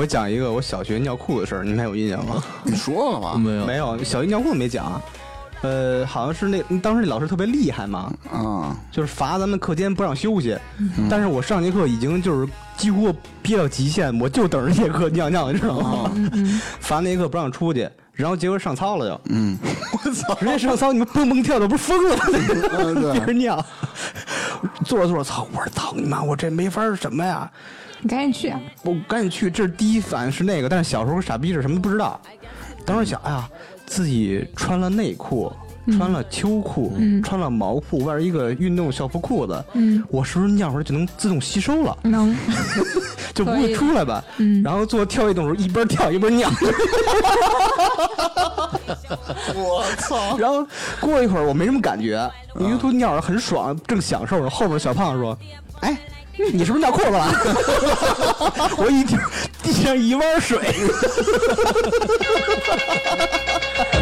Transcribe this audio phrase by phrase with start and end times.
[0.00, 2.42] 我讲一个我小学尿裤的事儿，你们还有印象吗？
[2.64, 3.34] 你说了吗？
[3.38, 4.98] 没有没有，小学尿裤没讲。
[5.60, 10.56] 呃，好像是那当时那老师特别厉害嘛，啊，就是罚咱们课间不让休息。
[11.10, 16.10] 但是我上节课已经就是几乎憋到极限，我就等着这节课尿尿，你知道吗？
[16.80, 19.58] 罚那节课不让出去，然后结果上操了就，嗯，
[19.92, 20.34] 我操！
[20.40, 22.24] 人家上操，你们蹦蹦跳的，不是疯了吗？
[22.78, 23.62] 嗯对憋着尿，
[24.86, 25.46] 坐着坐着，操！
[25.52, 27.50] 我说操你妈，我这没法什么呀？
[28.02, 28.60] 你赶紧去啊！
[28.82, 32.20] 我赶紧去，这是第一反应是那个，但是小时候傻逼是什么都不知道。
[32.84, 33.48] 当时想，哎呀，
[33.86, 35.52] 自己穿了内裤，
[35.92, 42.34] 穿了秋裤，穿了毛裤，外边一个运动校服裤子，嗯我是不是尿出来就能自动吸收了，能，
[43.34, 44.24] 就不会出来吧？
[44.38, 46.50] 嗯然后做跳跃动作，一边跳一边尿。
[49.54, 50.36] 我操！
[50.38, 50.66] 然后
[51.00, 52.28] 过一会儿我没什么感觉，
[52.58, 54.48] 因为都尿着很爽，正享受着。
[54.48, 55.36] 后边小胖说
[55.80, 55.98] ：“哎，
[56.52, 57.28] 你是不是尿裤子了？”
[58.78, 59.18] 我一听
[59.62, 60.58] 地上一汪水，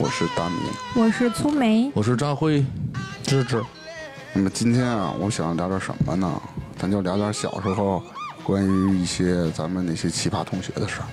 [0.00, 0.56] 我是大米。
[0.94, 2.64] 我是粗梅，我是扎辉，
[3.22, 3.62] 芝芝，
[4.32, 6.40] 那么今天啊，我想聊点什么呢？
[6.78, 8.02] 咱就聊点小时候
[8.42, 11.06] 关于一些咱们那些奇葩同学的事儿。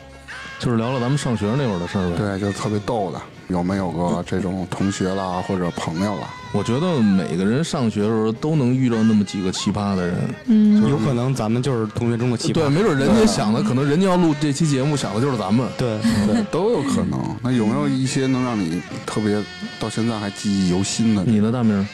[0.59, 2.15] 就是聊聊咱们上学那会儿的事儿呗。
[2.17, 3.21] 对，就是特别逗的。
[3.47, 6.27] 有没有过这种同学啦，或者朋友啦？
[6.51, 10.15] 我觉得每个人上学的时候都能遇到那么几个奇葩的人。
[10.47, 12.55] 嗯，有可能咱们就是同学中的奇葩。
[12.55, 15.65] 对，没准人家想的，可能人家要录这期节目，想的就是咱们。
[15.77, 17.19] 对，对，都有可能。
[17.41, 19.41] 那有没有一些能让你特别
[19.79, 21.23] 到现在还记忆犹新的？
[21.23, 21.87] 你的，大名？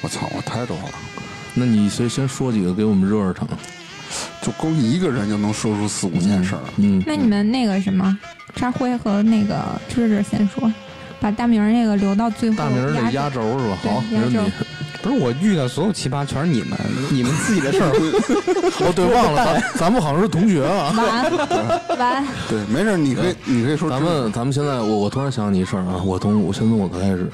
[0.00, 0.90] 我操，我太多了，
[1.52, 3.46] 那你先先说几个给我们热热场。
[4.42, 6.60] 就光一个人就能说出四五件事儿。
[6.76, 8.16] 嗯，那你们那个什么，
[8.54, 9.56] 扎辉和那个
[9.88, 10.72] 芝芝先说，
[11.20, 12.56] 把大明儿那个留到最后。
[12.56, 13.78] 大明儿那压轴是吧？
[13.82, 14.66] 好，没问压题轴。
[15.02, 16.76] 不是我遇到所有奇葩全是你们，
[17.10, 17.90] 你们自己的事儿。
[18.80, 20.92] 哦，对， 忘了，咱咱们好像是同学啊。
[20.96, 27.30] 完完，对，没事儿，你可以，你可以说咱们咱们现在，我我突然想起一事儿啊，我从我先从我开始。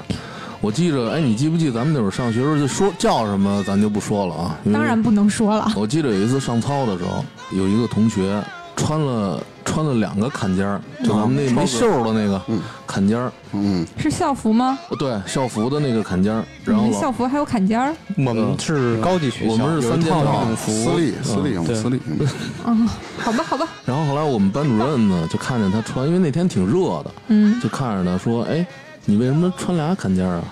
[0.63, 4.57] 我记着，哎，你记不记得咱们那会儿上学时候就说叫什么，咱就不说了啊。
[4.71, 5.69] 当然不能说了。
[5.75, 8.41] 我记得有一次上操的时候，有一个同学
[8.77, 12.41] 穿了穿了两个坎肩儿，就咱们那没袖儿的那个
[12.87, 14.79] 坎肩儿，嗯，是校服吗？
[14.87, 16.45] 哦对，校服的那个坎肩儿。
[16.63, 17.93] 然后校服还有坎肩儿？
[18.15, 22.27] 我们是高级学校，我们是三件套私立私立私立，嗯
[22.67, 28.65] 嗯，好吧，好吧，然后后来我们班主任呢就看见他穿，因为那天挺热的，嗯，就看着他说：“哎，
[29.05, 30.43] 你为什么穿俩坎肩儿啊？”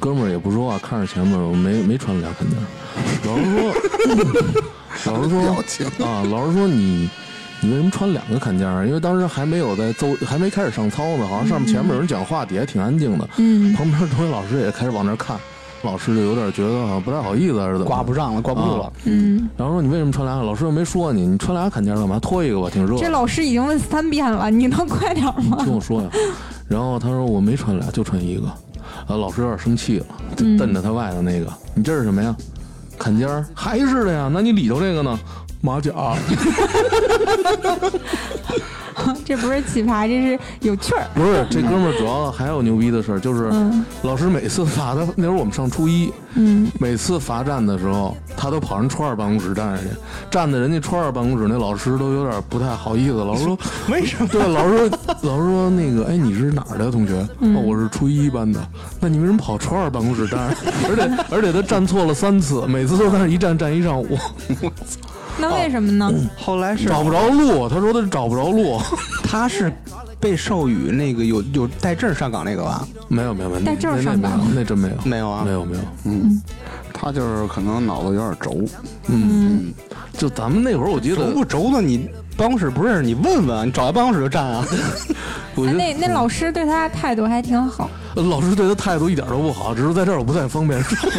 [0.00, 2.64] 哥们儿也不说话，看着前面，我没没穿俩坎肩儿。
[3.26, 5.40] 老师说，老师说
[6.06, 7.10] 啊，老师说你
[7.60, 8.86] 你为什么穿两个坎肩儿？
[8.86, 13.28] 因为当时还没有在奏，还没开始上操呢，好像上面前面有人讲话，底下挺安静的。
[13.36, 15.36] 嗯旁边同学老师也开始往那儿看，
[15.82, 17.86] 老师就有点觉得好像不太好意思，还是怎么？
[17.86, 18.92] 挂不上了，挂不住了。
[19.04, 20.42] 嗯，然后说你为什么穿俩？
[20.42, 22.18] 老师又没说你，你穿俩坎肩干嘛？
[22.18, 22.96] 脱一个吧，挺热。
[22.98, 25.58] 这老师已经问三遍了，你能快点吗？
[25.64, 26.08] 听我说呀。
[26.68, 28.46] 然后他说我没穿俩，就穿一个。
[29.06, 32.36] 啊，老师有点生气了，瞪着他外头那个，你这是什么呀？
[32.98, 34.30] 坎肩儿还是的呀？
[34.32, 35.18] 那你里头这个呢？
[35.62, 35.92] 马甲。
[39.24, 41.04] 这不是奇葩，这是有趣儿。
[41.14, 49.88] 不是，这哥们儿主要还有牛逼的事儿，就是嗯老师每次罚他，那会儿我们上初一，嗯，每次罚站的时候，他都跑人初二办公室站着去，
[50.30, 53.14] 站在人家初二办公室，那老师都有点不太好意思。
[53.14, 53.58] 老师说
[53.90, 54.28] 为什么？
[54.32, 54.88] 对，老师说，
[55.22, 57.14] 老师说那个，哎，你是哪儿的同学？
[57.40, 58.60] 哦，我是初一班的。
[59.00, 60.56] 那你为什么跑初二办公室站着？
[60.88, 64.18] 而且而且他站错了三次，每次都在那儿一站站一上午，
[65.40, 66.12] 那为什么呢？
[66.36, 67.68] 后来是找不着路。
[67.68, 68.78] 他说他找不着路。
[69.24, 69.72] 他是
[70.18, 72.86] 被授予那个有有带证上岗那个吧？
[73.08, 75.82] 没有没有没有，带证上岗，那真没有，没有啊没有没有。
[76.04, 76.40] 嗯，
[76.92, 78.64] 他就是可能脑子有点轴，
[79.08, 79.72] 嗯，
[80.18, 84.64] 就咱们那会儿，我记轴得不轴的，你办公室不认识，你问问，你找他办公室就站啊。
[85.56, 87.88] 我觉得那那老师对他态度还挺好。
[88.14, 91.10] 老师对他态度一点都不好，只是在这儿我不太方便说。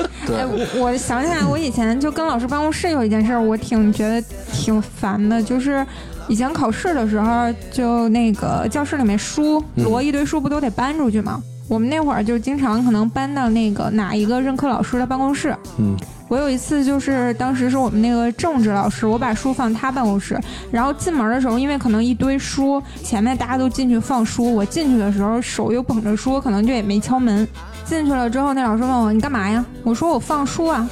[0.36, 4.20] 哎，我我想起来，我以前就跟老师办公室有一件事儿，我挺觉得
[4.52, 5.84] 挺烦的，就是
[6.28, 11.42] 以前考试的时候，就那个教室里面书嗯摞一堆书，不都得搬出去吗？
[11.68, 15.96] 我们那会儿就经常可能搬到那个哪一个任课老师的办公室，嗯，
[16.28, 20.38] 我有一次就是当时是我们那个政治老师，我把书放他办公室，
[20.70, 27.46] 然后进门的时候，因为可能一堆书，前面大家都进去放书，我进去的时候手又捧着书，可能就也没敲门。
[27.84, 29.64] 进去了之后，那老师问我你干嘛呀？
[29.82, 30.88] 我说我放书啊。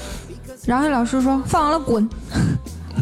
[0.67, 2.09] 然后那老师说放完了滚。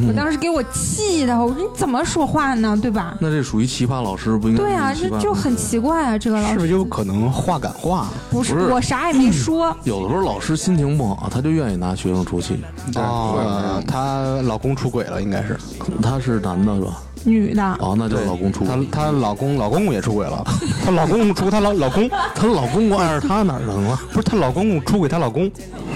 [0.06, 2.78] 我当时给我气的，我说你怎么说话呢？
[2.80, 3.16] 对吧？
[3.20, 8.06] 那这属于奇葩老师，不应该对啊，这就很奇怪啊，这个老师是不是有可能话赶话？
[8.30, 12.62] 不是不是我啥也没说，有的时候老师心情不好，他就愿意拿学生出气。
[12.94, 15.58] 哦，她老公出轨了，应该是。
[16.00, 17.02] 他是男的是吧？
[17.24, 17.62] 女的。
[17.80, 18.86] 哦，那叫老公出她轨。
[18.90, 20.44] 她她老公老公公也出轨了，
[20.84, 23.98] 她老公公出她老老公，她老公公爱着她哪儿能了？
[24.12, 25.50] 不是她老公公出轨她老公，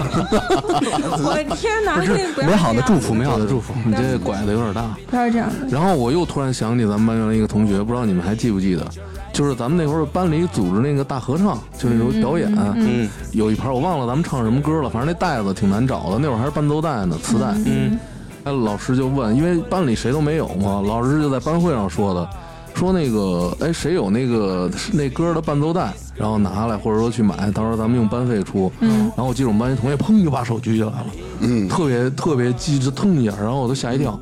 [1.23, 1.95] 我的天哪！
[1.99, 3.73] 不是美好的祝福，美好的祝福。
[3.85, 4.95] 你这拐的有点大。
[5.09, 5.49] 不要这样。
[5.69, 8.85] 然后我又突然想起咱们班上一个同学，不知道你们还记不记得，
[9.31, 17.47] 就是咱们那会儿班里组织那个大合唱，就那种表演，嗯有一盘我忘了咱们唱什么歌了，反正那带子挺难找的，那会儿还是伴奏带呢，磁带。
[17.65, 17.97] 嗯，
[18.43, 22.29] 哎，老师就问，因为班里谁都没有嘛，老师就在班会上说的，
[22.75, 28.71] 说那个，哎，谁有那个那歌的伴奏带，然后拿来，或者说去买，到时候咱们用班费出。
[28.81, 31.05] 嗯，然后我记得我们班一同学砰就把手举起来了，
[31.39, 34.19] 嗯，特别特别机智，腾一下，然后我都吓一跳。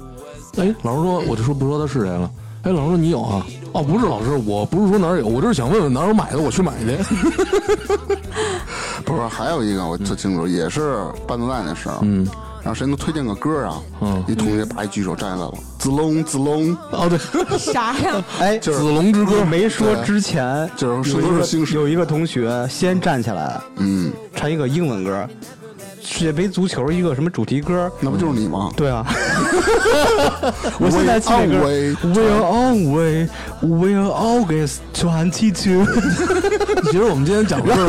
[0.58, 2.30] 哎，老师说，我就说不说他是谁了。
[2.64, 3.44] 哎，老师说你有啊？
[3.72, 6.98] 哦，不是老师，我不是说哪儿有，我就是想问问哪儿有买的，我去买去。
[9.04, 12.28] 不是，还有一个我特清楚，也是伴奏带那事儿，嗯，
[12.64, 13.82] 然后谁能推荐个歌啊？
[14.02, 17.18] 嗯一同学把一举手站起来了，子龙子龙，哦对，
[17.58, 18.24] 啥呀？
[18.40, 25.28] 哎，子龙之歌没说之前，就是有一个都是新有一个同学先站起来嗯，唱一个英文歌，
[26.04, 27.92] 世界杯足球一个什么主题歌。
[28.00, 28.72] 那不就是你吗？
[28.76, 29.06] 对啊，
[30.80, 31.68] 我现在记那歌
[32.08, 33.30] We're on way,
[33.62, 34.78] we're always。
[34.94, 35.02] 其
[36.92, 37.82] 实我们今天讲的是，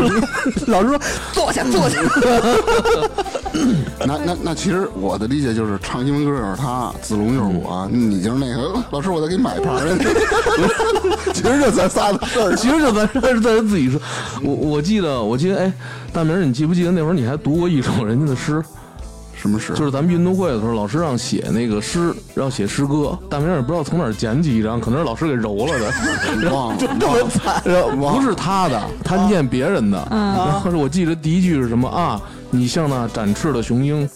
[0.70, 0.98] 老师说
[1.32, 2.00] 坐下坐下。
[4.06, 9.80] 那那那其实我的理解就是唱英文歌就是他，子龙就是我，你就是那个老师，我再给你买一盘儿。
[11.34, 12.56] 其实就咱仨的事儿。
[12.56, 14.00] 其实就咱这是在自己说。
[14.42, 15.70] 我我记得，我记得，哎，
[16.14, 18.62] 大明，你记不记得那会儿你还读过一首人家的诗？
[19.34, 19.72] 什么诗？
[19.74, 23.18] 就是咱们运动会的时候，老师让写那个诗，让写诗歌。
[23.28, 25.90] 大明儿也不知道从哪儿捡起一张，可能是老师给揉了的，
[26.52, 26.94] 忘了， 就这
[27.24, 27.60] 么惨。
[27.98, 30.06] 不是他的，他念别人的。
[30.10, 32.20] 然后是我记得第一句是什么啊？
[32.50, 34.08] 你像那展翅的雄鹰，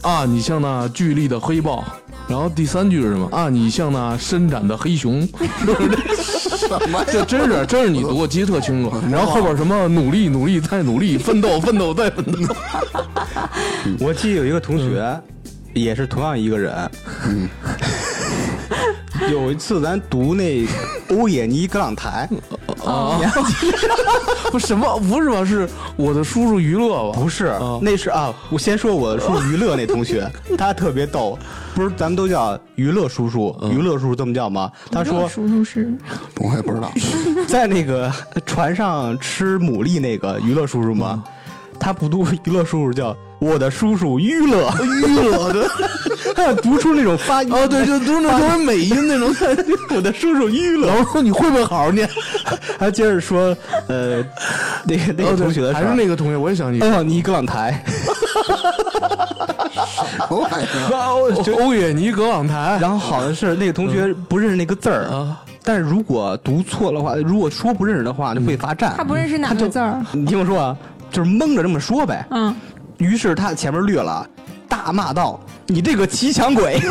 [0.00, 1.84] 啊，你像那巨力的黑豹。
[2.28, 3.48] 然后第三句是什么啊？
[3.48, 5.28] 你像那伸展的黑熊，
[7.06, 8.92] 这真是真是你读，我记得特清楚。
[9.10, 12.54] 然后后边什么努力努力再努力，奋斗奋斗再奋斗。
[14.00, 15.20] 我记得有一个同学，
[15.74, 16.90] 也是同样一个人。
[19.30, 20.66] 有一次咱读那
[21.10, 22.28] 欧也尼格朗台，
[22.84, 23.20] 啊，
[24.50, 25.44] 不什么不是吧？
[25.44, 27.18] 是我的叔叔娱乐吧？
[27.18, 28.32] 不是啊，那是啊。
[28.50, 31.38] 我先说我的叔叔娱乐那同学， 他特别逗，
[31.74, 34.70] 不是咱们都叫娱乐叔叔，娱乐叔叔这么叫吗？
[34.90, 35.92] 他说叔叔是
[36.40, 36.92] 我也不知道。
[37.46, 38.12] 在那个
[38.46, 41.22] 船上吃牡蛎那个娱乐叔叔吗？
[41.78, 45.68] 他不读娱乐叔叔叫我的叔叔娱乐娱乐的，
[46.32, 49.34] 他要读出那种发音哦，对，就都是那种美音那种。
[49.96, 50.86] 我的叔叔娱乐。
[50.86, 52.08] 老师说你会不会好好念？
[52.78, 53.54] 他接着说，
[53.88, 54.22] 呃，
[54.84, 56.80] 那个那个同学的事还是那个同学，我也想起。
[56.86, 57.82] 哦，尼格朗台，
[58.46, 58.52] 什
[60.30, 61.02] 么玩意儿？
[61.02, 68.94] 欧欧也尼格朗台，然后好像是那个同学不认识那个字儿啊，但是如果读错的话，如果说不认识的话，就会罚站。
[68.96, 70.00] 他不认识哪个字儿？
[70.12, 70.76] 你听我说啊，
[71.10, 72.24] 就是蒙着这么说呗。
[72.30, 72.54] 嗯，
[73.02, 74.24] 于是他前面略了，
[74.68, 76.80] 大骂道：“你这个骑墙鬼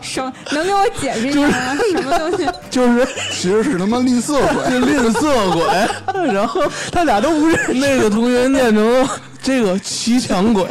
[0.00, 1.76] 什能给我解释一下吗？
[1.92, 2.48] 什么东西？
[2.70, 4.78] 就是其实是他妈吝啬鬼。
[4.78, 5.64] 吝啬鬼。
[6.32, 9.08] 然后他俩都不认识，那个同学念成
[9.42, 10.64] 这个骑墙鬼。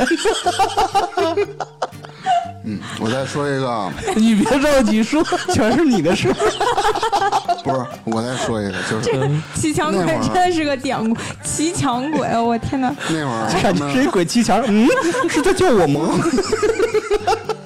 [2.66, 5.24] 嗯，我再说一个，你别着急说，
[5.54, 6.34] 全是你的事。
[7.68, 12.94] 不是，我再说一个，就是骑墙鬼那真的是个典故，骑墙鬼，我天哪！
[13.10, 14.62] 那会儿谁鬼骑墙？
[14.68, 14.88] 嗯，
[15.30, 16.10] 是在叫我吗？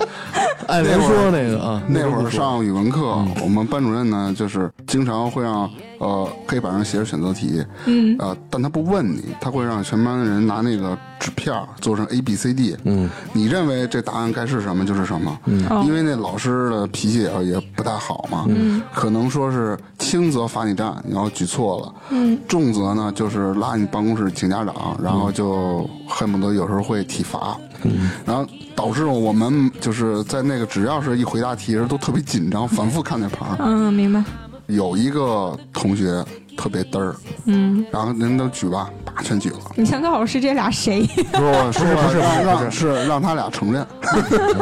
[0.72, 28.46] 哎，别说那个啊，那会儿上语文课，我们班主任呢，就是经常会让呃黑板上写着选择题，嗯，呃，但他不问你，他会让全班的人拿那个纸片做成 A B C D，嗯，你认为这答案该是什么就是什么，嗯，因为那老师的脾气也也不太好嘛，嗯，可能说是轻则罚你站，然后举错了，嗯，重则呢就是拉你办公室请家长，然后就恨不得有时候会体罚，嗯，然后
[28.76, 33.46] 导致我们就是在那个只要是一回答题的时候都特别紧张，反复看那牌。
[33.60, 34.24] 嗯，明白。
[34.68, 36.24] 有一个同学
[36.62, 37.16] 特别嘚儿，
[37.46, 41.08] 嗯，然后人都举吧，叭全举了，你想告诉我是这俩谁？
[41.32, 41.42] 不
[41.74, 43.84] 是不是让让是让他俩承认，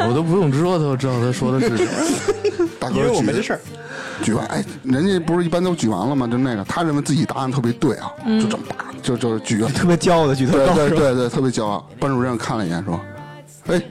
[0.08, 2.66] 我都不用知道他知道他说的是什么。
[2.80, 3.60] 大哥因为我举没这事儿。
[4.22, 6.26] 举完，哎，人家不是一般都举完了吗？
[6.26, 10.88] 就那个，他认为自己答案特别对啊，就这么叭，就就举了，特别骄傲的举特对高是吧？
[10.88, 11.86] 对对对，特别骄傲。
[11.98, 12.98] 班主任看了一眼说
[13.68, 13.82] ：“哎，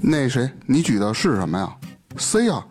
[0.00, 1.68] 那谁，你举的是什么呀
[2.16, 2.64] ？C 呀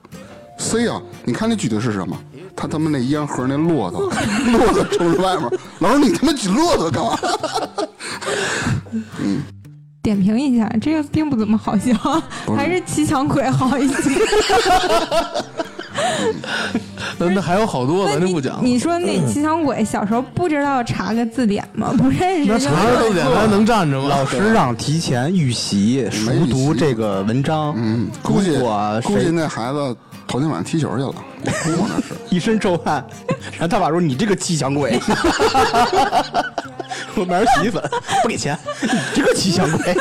[0.58, 2.18] ，C 呀，你看你举的是什么？”
[2.58, 4.12] 他他妈那烟盒那骆驼，
[4.52, 5.48] 骆驼冲着外面，
[5.80, 7.18] 老师你他妈举骆驼干嘛？
[10.02, 11.94] 点评一下，这个并不怎么好笑，
[12.56, 13.96] 还是骑墙鬼好一些。
[17.20, 18.62] 那那还有好多，咱就不讲了。
[18.64, 21.94] 你说那骑墙鬼小时候不知道查个字典吗？
[21.98, 24.08] 不认识就那查着字典还能站着吗？
[24.08, 28.58] 老师让提前预习熟读这个文章，嗯，估计
[29.04, 29.96] 估计谁那孩子
[30.26, 31.14] 头天晚上踢球去了。
[32.30, 33.06] 一身臭汗，
[33.52, 35.00] 然后他爸说：“你这个吉祥鬼，
[37.16, 37.82] 我买点洗衣粉
[38.22, 39.96] 不给钱，你这个吉祥鬼。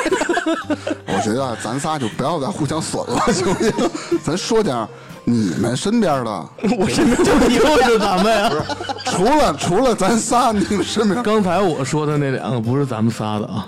[1.07, 3.73] 我觉得咱仨就不要再互相损了，行不行？
[4.25, 4.87] 咱说点
[5.25, 6.31] 你们身边的，”
[6.79, 8.51] 我身边就你又是咱们呀！
[9.05, 13.67] 除了除了咱仨，你们身边刚才我说的那两个不是咱们仨的啊，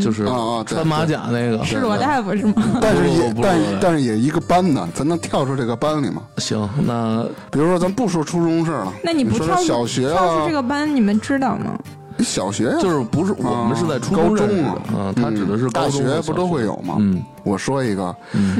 [0.00, 1.64] 就是啊啊穿马甲那个。
[1.64, 2.54] 是罗大夫是吗？
[2.80, 6.22] 但是也但但是也一个班的，咱能跳出这个班里吗？
[6.38, 11.78] 行，那比如说，咱不说初中事儿了，那你不说跳出小学啊跳出这，个班，你们知道吗？
[12.18, 16.96] 小学呀就是不是我们是在初中认识的中啊，嗯，他指的是大高中和学不都会有吗？
[16.98, 18.14] 嗯，我说一个，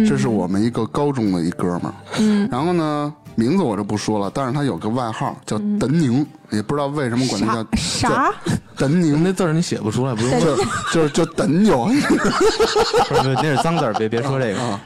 [0.09, 10.63] 这是我们一个高中的一哥们儿，嗯，然后呢，名字我就不说了，但是他有个外号叫邓宁，也不知道为什么管他叫啥叫德宁，那字儿你写不出来，不用就是。
[10.93, 11.85] 就是就等有。
[11.85, 14.81] 不是，那是脏字儿，别别说这个啊。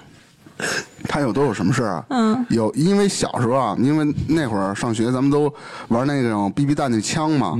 [1.09, 2.05] 他有都有什么事儿啊？
[2.11, 5.53] 嗯，有，因为小时候啊，因为那会儿上学，咱们都
[5.89, 7.59] 玩那种 BB 弹那枪嘛，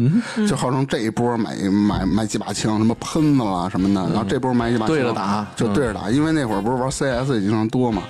[0.49, 8.03] 就号称这一波买买买几把枪，什么喷子啦什么的，然后这波买几把枪对着打就对着打，因为那会儿不是玩 CS 也经常多嘛。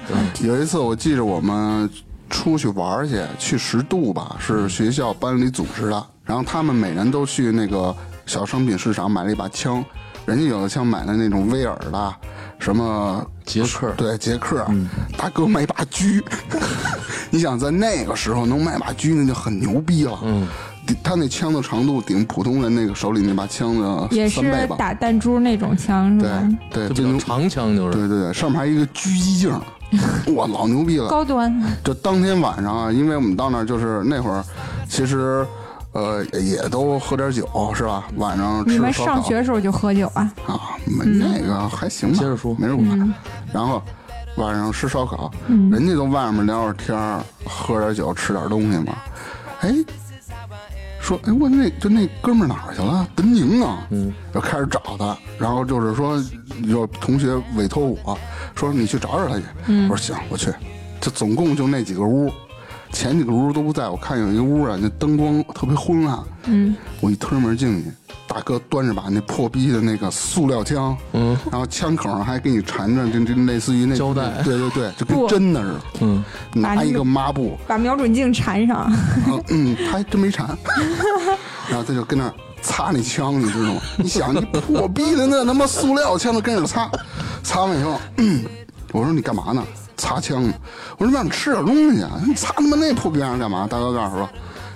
[0.43, 1.89] 有一次我记着我们
[2.31, 7.95] 出去玩去，去十渡吧，是学校班里组织的，然后他们每人都去那个
[8.27, 9.85] 小商品市场买了一把枪，
[10.27, 12.15] 人家有的枪买的那种威尔的，
[12.59, 13.93] 什么捷克。
[13.97, 14.67] 对，捷克，
[15.17, 16.23] 大哥买把狙，
[17.31, 20.19] 你想在那个时候能买把狙，那就很牛逼了。
[20.23, 20.47] 嗯，
[21.03, 24.77] 他那枪的长度顶普通人那个手里那把枪的也是三倍吧。
[24.79, 26.49] 打弹珠那种枪是吧？
[26.71, 27.99] 对对，就长枪，就是。
[27.99, 29.61] 对对对，上面还有一个狙击镜，
[30.35, 31.09] 哇，老牛逼了。
[31.09, 31.53] 高端，
[31.85, 34.45] 就当天晚上啊，因为我们到那儿就是那会儿，
[34.89, 35.47] 其实
[35.93, 38.05] 呃也都喝点酒是吧？
[38.17, 40.33] 晚上吃你们烧烤上学时候就喝酒啊？
[40.47, 43.15] 啊，没那个还行吧，接着说没人管。
[43.53, 43.81] 然后
[44.37, 48.95] 晚上吃烧烤，人家都外面聊会儿天儿，喝点酒，吃点东西嘛。
[49.61, 49.73] 哎，
[51.01, 53.07] 说哎我那就那哥们儿哪儿去了？
[53.15, 56.21] 德宁啊，嗯，就开始找他，然后就是说
[56.65, 58.19] 有同学委托我
[58.55, 59.45] 说你去找找他去，
[59.89, 60.53] 我说行，我去。
[61.01, 62.31] 这总共就那几个屋。
[62.93, 66.17] 前几个屋都不在，我看有一个屋啊，那灯光特别昏暗。
[66.45, 67.91] 嗯，我一推门进去，
[68.29, 74.41] 大哥端着把那破逼的那个塑料枪，嗯，然后枪口上还给你缠着就就类似于那胶带。
[74.45, 75.81] 对对对，就跟布真的似的。
[76.03, 78.89] 嗯，拿一个抹布，把瞄准镜缠上，
[79.27, 80.47] 嗯嗯，他还真没缠，
[81.69, 82.33] 然后他就跟那儿
[82.65, 83.81] 擦那枪，你知道吗？
[83.99, 86.91] 你想，你破逼的那他妈塑料枪都跟着擦，
[87.43, 88.43] 擦完以后，嗯，
[88.91, 89.63] 我说你干嘛呢？
[89.97, 90.53] 擦枪呢？
[90.99, 92.11] 我说让你吃点东西啊！
[92.27, 93.67] 你擦他妈那破逼玩意儿干嘛？
[93.71, 94.29] 大哥告诉我说，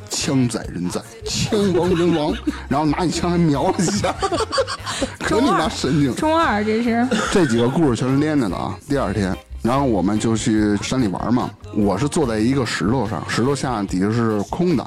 [0.09, 2.33] 枪在人在，枪亡人亡，
[2.68, 4.14] 然后拿你枪还瞄了一下，
[5.18, 6.14] 可你妈神经！
[6.14, 7.07] 中二这是。
[7.33, 8.78] 这几个故事全是连着的啊。
[8.88, 11.50] 第二天，然后我们就去山里玩嘛。
[11.75, 14.87] 我是坐在一个石头上，石头下底下是空的，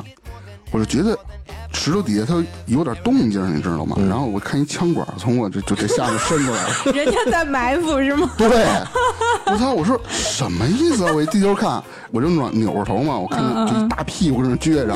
[0.72, 1.17] 我就觉得
[1.74, 3.96] 石头底下它有点动静，你知道吗？
[4.08, 6.70] 然后我看一枪管从我这就这下面伸过来了。
[6.94, 8.30] 人家在埋伏是吗？
[8.38, 8.48] 对，
[9.46, 9.72] 我操！
[9.74, 11.12] 我说什么意思啊？
[11.13, 14.96] 我一低头看，我就扭扭着头嘛，我看见就一大屁股在那撅着，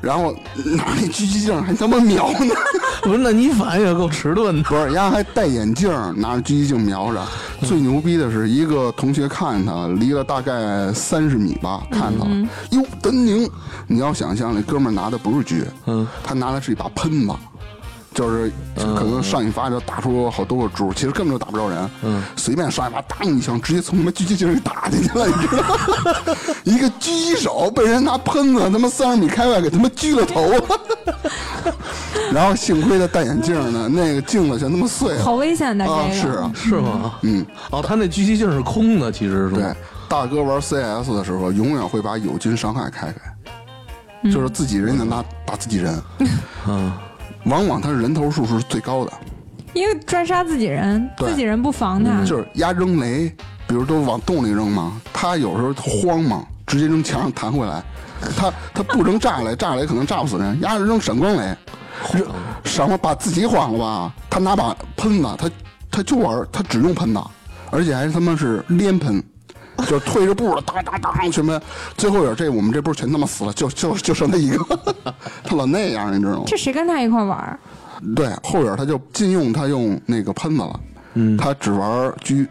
[0.00, 2.54] 然后拿那狙击镜还他妈瞄呢。
[3.02, 4.62] 不是，那你反应也够迟钝的。
[4.68, 7.24] 不是，丫还戴眼镜，拿着狙击镜瞄着。
[7.62, 12.48] 最牛逼的是，一个同学看他，离了大概三十米吧，看他了。
[12.70, 13.48] 哟，丹宁，
[13.86, 17.32] 你要想象那哥们拿的不是狙，嗯，他拿的是一把喷子。
[18.16, 21.90] 就是可能上一发就打出好多个珠，其实根本就打不着人。
[22.02, 26.36] 嗯，随便上一发，当一枪，直接从他妈狙击镜里打进去了，你知道吗？
[26.64, 30.64] 一个狙击手被人拿喷子他妈三十米开外给他妈狙了头了。
[32.32, 35.22] 然后幸亏他戴眼镜呢，那个镜子全他妈碎了。
[35.22, 35.96] 好危险的这个。
[35.98, 37.14] 啊，是啊，是吗？
[37.20, 39.62] 嗯，哦，他那狙击镜是空的，其实是对？，
[40.08, 44.30] 大哥玩 CS 的时候，永远会把友军伤害开开。
[44.32, 46.02] 就是自己人能打打自己人，
[46.66, 46.90] 嗯，
[47.46, 49.12] 往往他是人头数是最高的。
[49.72, 52.24] 因为专杀自己人，自己人不防他。
[52.24, 53.28] 就是压扔雷，
[53.66, 57.82] 比如都往洞里扔嘛，他有时候慌嘛，直接扔墙上弹回来。
[58.36, 61.54] 他他不扔炸雷， 炸雷可能炸不死人，压着扔闪光雷，
[62.14, 62.26] 扔
[62.64, 64.14] 闪光把自己晃了吧？
[64.30, 65.50] 他拿把喷子，他
[65.90, 67.20] 他就玩，他只用喷子，
[67.70, 69.22] 而且还他妈是连喷。
[69.88, 71.60] 就退着步了，当当当，什么
[71.96, 74.78] 最后有这我们这波全他妈死了，就就就剩他一个，
[75.44, 76.44] 他老那样，你知道吗？
[76.46, 77.58] 这谁跟他一块玩？
[78.14, 80.80] 对，后边他就禁用他用那个喷子了，
[81.14, 82.46] 嗯，他只玩狙，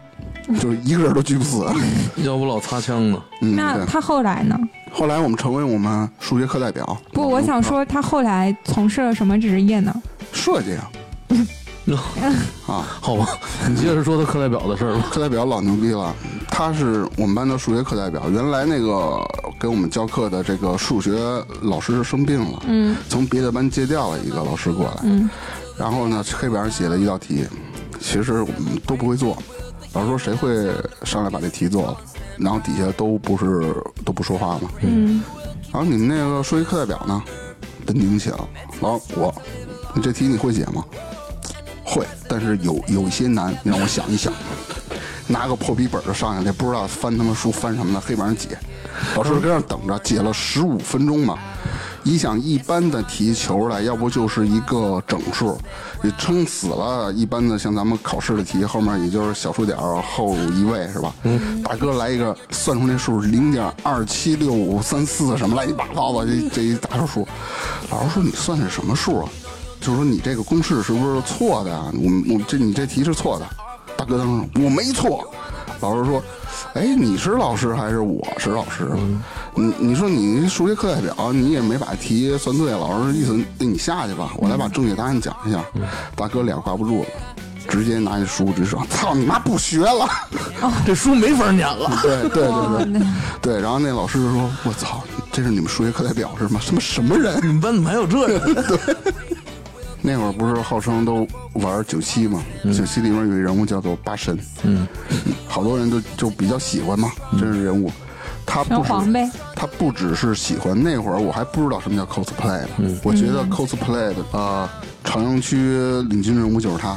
[0.58, 1.64] 就是一个人都狙不死。
[2.24, 3.22] 要不老擦枪呢。
[3.42, 4.58] 嗯，那他后来呢？
[4.92, 9.94] 后来我们成为我们数学课代表，不，我想说他后来从事了什么职业呢？
[10.32, 10.90] 设计啊，
[12.66, 13.28] 啊，好吧，
[13.68, 15.04] 你接着说他课代表的事儿吧。
[15.10, 16.14] 课代表老牛逼了，
[16.56, 18.30] 他是我们班的数学课代表。
[18.30, 19.20] 原来那个
[19.60, 21.12] 给我们教课的这个数学
[21.60, 25.28] 老师生病了，嗯，从别的班借调了一个老师过来，嗯，
[25.76, 27.44] 然后呢，黑板上写了一道题，
[28.00, 29.36] 其实我们都不会做，
[29.92, 30.72] 老师说谁会
[31.04, 31.96] 上来把这题做了，
[32.38, 35.22] 然后底下都不是都不说话嘛，嗯，
[35.70, 37.22] 然后你们那个数学课代表呢，
[37.84, 38.48] 登顶起来了，
[38.80, 39.34] 老师我，
[39.94, 40.82] 你这题你会解吗？
[41.84, 44.32] 会，但是有有一些难，你让我想一想。
[45.26, 48.58] 拿个破笔本就上去，了不知道翻他妈书翻什么的，黑板上解。
[49.16, 51.38] 老师跟那儿等着，解了十五分钟嘛。
[52.02, 55.58] 你想一般的题求来，要不就是一个整数，
[56.02, 57.12] 你撑死了。
[57.12, 61.12] 一般的像咱们考试的题，后面也就是小数点后一位是吧？
[61.24, 61.60] 嗯。
[61.64, 67.28] 大哥来一个，算出那数零点二七六五三四什么乱七八糟的，这这一大数数。
[67.90, 69.28] 老师说你算的是什么数啊？
[69.80, 73.46] 就是说你这个公式是不是错的啊、我我这你这题是错的。
[73.96, 75.26] 大哥当时说我没错。
[75.80, 76.22] 老师说，
[76.74, 78.88] 哎，你是老师还是我是老师？
[79.54, 85.62] 你你说你数学课代表，你也没把题算对，老师意思那你下去吧，我来把正确答案讲一下。
[86.14, 87.08] 大哥脸挂不住了。
[87.68, 90.08] 直接拿起书直说：“操你妈，不学了！”
[90.86, 91.90] 这书没法念了。
[92.00, 93.02] 对对对对
[93.42, 96.60] 对，然后那老师就说：“我操，这是你们数学课代表是吗？
[96.62, 97.40] 什么什么人？
[97.42, 98.40] 你们班怎么还有这人？
[100.02, 102.42] 那会儿不是号称都玩九七嘛？
[102.64, 104.86] 九七里面有一人物叫做八神，嗯，
[105.48, 107.90] 好多人都就比较喜欢嘛，这是人物。
[108.48, 108.82] 他不
[109.56, 112.98] 他不只是喜欢，那会儿我还不知道什么叫 cosplay 呢。
[113.02, 114.68] 我觉得 cosplay 的呃，
[115.02, 115.56] 朝阳区
[116.08, 116.96] 领军人物就是他。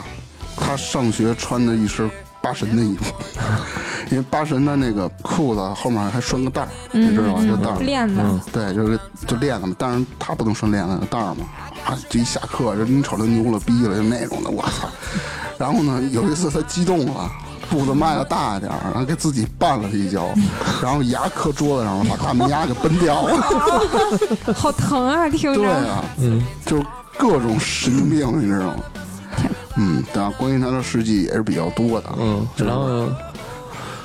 [0.56, 2.10] 他上学穿的一身
[2.42, 3.14] 八神的衣服，
[4.10, 7.46] 因为八神的那个裤子后面还拴个带儿，你知道吗？
[7.46, 7.78] 就带儿。
[7.80, 11.46] 链子，对，就是就链子嘛，但是他不能拴链子的带儿嘛，
[11.86, 14.90] 啊，这一下课，人你瞅他牛了逼了，就那种的，我操！
[15.58, 17.32] 然后呢，有一次他激动了，
[17.70, 20.30] 步子迈的大一点儿，然后给自己绊了一跤，
[20.82, 23.38] 然后牙磕桌子上了，把大门牙给崩掉了。
[24.56, 25.30] 好疼啊！
[25.30, 26.84] 听着， 对啊，嗯，就
[27.18, 28.76] 各种神经病，你知道吗？
[29.82, 32.10] 嗯，当然，关于他的事迹也是比较多的。
[32.20, 33.08] 嗯，然后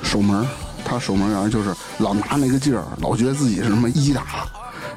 [0.05, 0.47] 守门，
[0.85, 4.23] 他守门员就是老拿那个劲儿，老觉得自己是什么一打，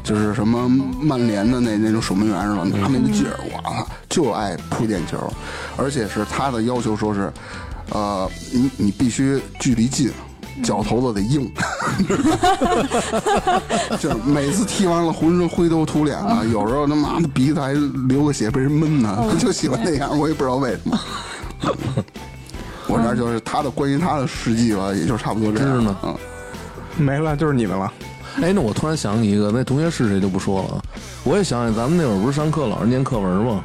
[0.05, 0.69] 就是什么
[1.01, 5.19] 曼联的那那种守门员似的，拿那个劲儿，我，就爱扑点球，
[5.77, 7.33] 而且是他的要求说是，
[7.91, 10.13] 呃，你你必须距离近。
[10.61, 11.49] 脚头子得硬，
[14.01, 17.73] 就每次踢完了浑身灰头土脸的，有时候他妈的鼻子还
[18.09, 20.99] 流个血被人闷呢，就喜欢那样，我也不知道为什么。
[22.89, 25.85] 我这儿就是他的关于他的事迹吧，也就差不多这样。
[25.85, 25.97] 呢。
[26.03, 26.17] 嗯，
[26.97, 27.93] 没了，就是你们了。
[28.43, 30.83] 哎，那我突然想起一个，那同学是谁就不说了。
[31.25, 33.65] 我也想起咱们那会儿不是上课老是念课文吗？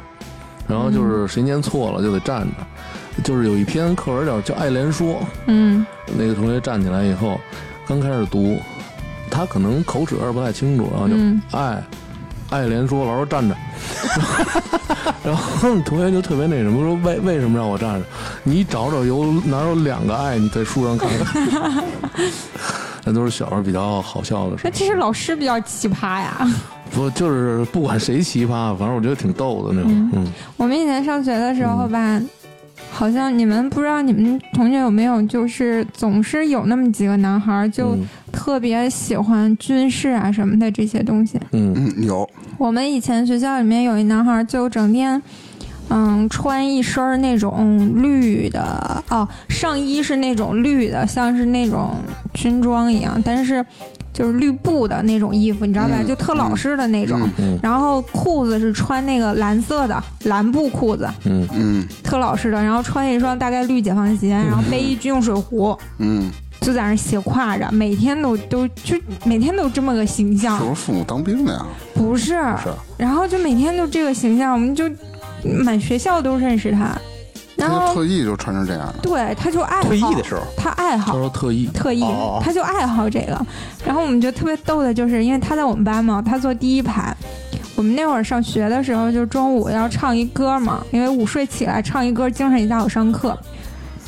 [0.66, 5.14] 然后就是谁念错了就得站着，就是有一篇课文叫叫《爱莲说》，
[5.46, 7.38] 嗯，那个同学站起来以后，
[7.86, 8.58] 刚开始读，
[9.30, 11.84] 他可能口齿有点不太清楚，然后就嗯爱
[12.54, 13.56] 爱莲说，老师站着，
[15.24, 18.06] 然后同学就特别那什么说为为什么让我站着？
[18.44, 20.38] 你找找有哪有两个爱？
[20.38, 21.84] 你在书上看看。
[23.06, 24.70] 那都是小时候比较好笑的事那。
[24.70, 26.48] 其实老师比较奇葩呀。
[26.94, 30.10] 不就是不管谁奇葩，反正我觉得挺逗的那种。
[30.14, 32.20] 嗯我们以前上学的时候吧，
[32.92, 41.38] 好像你们不知道你们同学有没有，就是总是有那么几个男孩就嗯特别喜欢军事啊什么的这些东西。
[41.52, 45.20] 嗯嗯，有，我们以前学校里面有一男孩儿，就整天，
[45.88, 51.94] 嗯，穿一身儿那种绿的哦，上衣是那种绿的，像是那种
[52.34, 53.64] 军装一样，但是
[54.12, 55.94] 就是绿布的那种衣服，你知道吧？
[55.98, 57.20] 嗯就特老式的那种。
[57.38, 62.62] 嗯然后裤子是穿那个蓝色的蓝布裤子，嗯嗯特老式的。
[62.62, 66.30] 然后穿一双大概绿解放鞋，然后背一军用水壶，嗯
[66.64, 71.66] 就在那儿斜挎着，每天都都就每天都这么个形象是，不是父母当兵的呀？
[71.94, 72.28] 不是，
[72.62, 74.90] 是然后就每天就这个形象，我们就
[75.62, 76.96] 满学校都认识他，
[77.56, 78.94] 然后特意就穿成这样的。
[79.02, 83.38] 对他就爱好退役的时候，他爱好他说特意，特意哦，他就爱好这个。
[83.84, 87.14] 然后我们觉得特别逗的就是，因为他在我们班嘛，他坐第一排。
[87.76, 93.36] 我们那会儿上学的时候，就中午要唱一歌嘛，因为午睡起来唱一歌，精神一下好上课。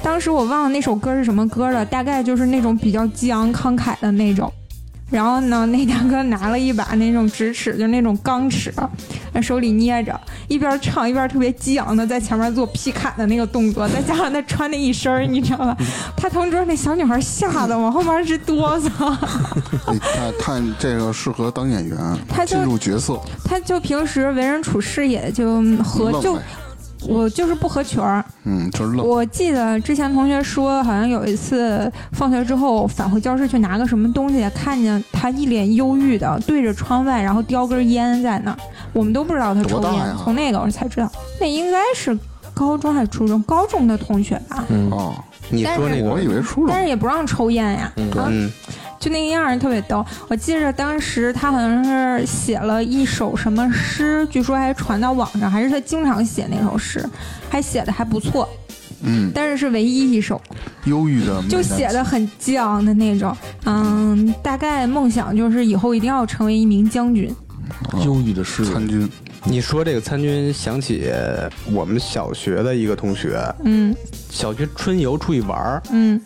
[0.06, 4.50] 当时我忘了那首歌是什么歌了，大概就是那种比较激昂慷慨的那种。
[5.10, 8.72] 然后呢，那大哥拿了一把那种直尺，就是那种钢尺，
[9.34, 15.76] 在手里捏着，一边唱一边特别激昂的在前面做劈砍的那个动作，再加上他穿那一身，你知道吧？
[16.16, 18.88] 他同桌那小女孩吓得往后面直哆嗦。
[19.92, 26.38] 你看，看这个适合当演员，他进入角色，他就平时为人处事也就和就。
[27.08, 28.24] 我就是不合群儿。
[28.44, 29.06] 嗯，就是愣。
[29.06, 38.56] 我记得之前同学说，好像有一次放学之后返回教室去拿个什么东西，看见他一脸忧郁的对着窗外，然后叼根烟在那儿。
[38.92, 42.16] 我们都不知道他抽烟从那个我才知道，那应该是
[42.54, 43.42] 高中还是初中？
[43.42, 44.64] 高中的同学吧。
[44.68, 45.14] 嗯，哦，
[45.50, 48.50] 你说那个我以，为初中但是也不让抽烟呀，啊，嗯，
[48.98, 50.04] 就那个样儿特别逗。
[50.28, 57.04] 我记着当时他好像是写了一首什么诗，据说还传到网上，还是他经常写那首诗，
[57.50, 58.48] 还写的还不错，
[59.02, 60.40] 嗯，但是是唯一一首，
[60.84, 63.36] 忧郁的，就写的很激昂的那种。
[63.64, 67.34] 嗯，大概梦想就是以后一定要成为一名将军。
[68.04, 69.08] 忧郁的诗人，参军，
[69.44, 71.10] 你说这个参军，想起
[71.72, 73.94] 我们小学的一个同学，嗯。
[74.28, 76.20] 小学春游出去玩儿，嗯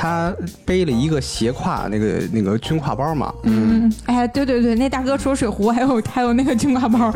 [0.00, 0.32] 他
[0.64, 7.12] 背了一个斜挎那个那个军挎包嘛，嗯，哎，对对对，那大哥除了水壶，还有还有那个军挎包。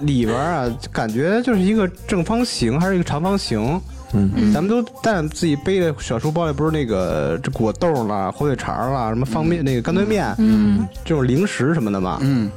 [0.00, 3.80] 里边啊，感觉就是一个正方形还是一个长方形。
[4.14, 12.18] 嗯，咱们都但自己背的小书包里不是那个这果冻啦、火腿肠啦、什么方便那个干脆面，嗯，这种零食什么的嘛。
[12.20, 12.50] 嗯，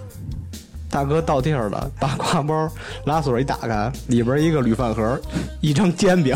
[0.96, 2.72] 大哥到地儿了，把挎包
[3.04, 5.20] 拉锁一打开，里边一个铝饭盒，
[5.60, 6.34] 一张煎饼。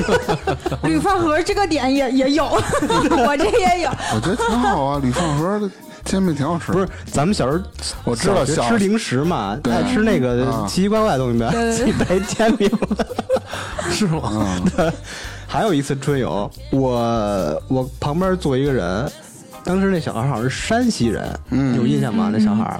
[0.84, 3.90] 铝饭盒这个点也也有， 我这也有。
[4.14, 5.70] 我觉得挺好啊，铝饭盒的
[6.04, 6.72] 煎饼挺好吃。
[6.72, 7.64] 不是，咱们小时候
[8.04, 12.70] 我知道小吃零食嘛，爱吃那个啊奇奇怪怪的东西呗，对对自己带煎饼。
[13.90, 14.20] 是吗？
[14.76, 14.92] 嗯，
[15.46, 19.10] 还有一次春游，我我旁边坐一个人，
[19.64, 22.28] 当时那小孩好像是山西人，嗯有印象吗？
[22.30, 22.78] 那小孩，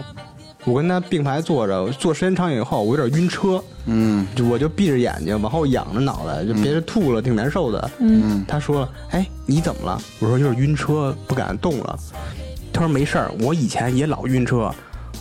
[0.64, 7.90] 我跟他并排坐着，坐时间长以后，我有点晕车，嗯就我就闭着眼睛往后仰着脑袋，就别人吐了，挺难受的。
[7.98, 11.98] 嗯，他说：“哎，你怎么了？”我说：“就是晕车，不敢动了。”
[12.72, 14.70] 他说：“没事儿，我以前也老晕车，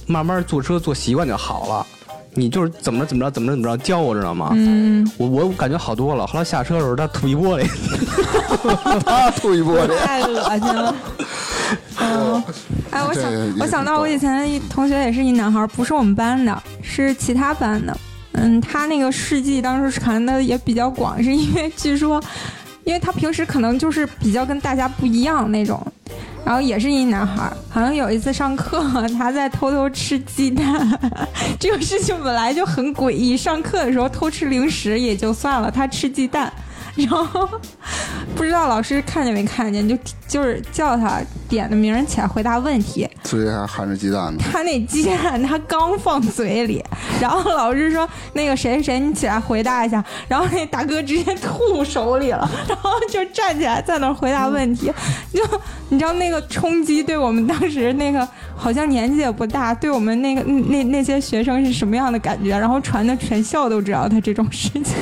[0.08, 1.86] 慢慢坐车坐习惯就好了。
[2.36, 4.52] 你就是怎么着怎么着怎么着怎么着教我知道吗？
[4.54, 6.28] 嗯，我我感觉好多了。
[6.28, 7.68] 后来下车的时候，他吐一玻璃，
[9.04, 9.98] 他吐一玻璃。
[10.06, 10.96] 太恶心了。
[12.02, 12.44] 嗯，
[12.92, 17.96] 哎，我想我想到我以前一同学也是一男孩，不是我们班的，是其他班的。
[18.34, 22.22] 嗯，他那个事迹当时传的也比较广，是因为据说，
[22.84, 25.86] 因为他平时可能就是比较跟大家不一样那种。
[26.46, 31.00] 然后也是一男孩，好像有一次上课，他在偷偷吃鸡蛋。
[31.60, 36.52] 这个事情本来就很诡异，上课的时候偷吃零食也就算了，他吃鸡蛋，
[36.96, 37.48] 然后
[38.36, 39.96] 不知道老师看见没看见，就
[40.28, 44.40] 就是叫他点的名人起来回答问题，嘴里还含着鸡蛋呢。
[44.40, 46.84] 他那鸡蛋他刚放嘴里，
[47.20, 54.94] 然后老师说那个谁谁谁你起来回答一下，然后那大哥直接吐手里了，然后就站起来在那儿回答问题，
[55.34, 55.44] 就
[55.90, 64.96] 你知道那个冲击对我们当时那个好像年纪也不大，对我们那个那那些学生是什么样的感觉，然后传的全校都知道他这种事情，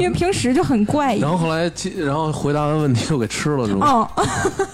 [0.00, 1.30] 因为平时就很怪异然。
[1.30, 3.86] 后后来，然后回答完问题又给吃了，是吗？
[3.86, 4.24] 哦，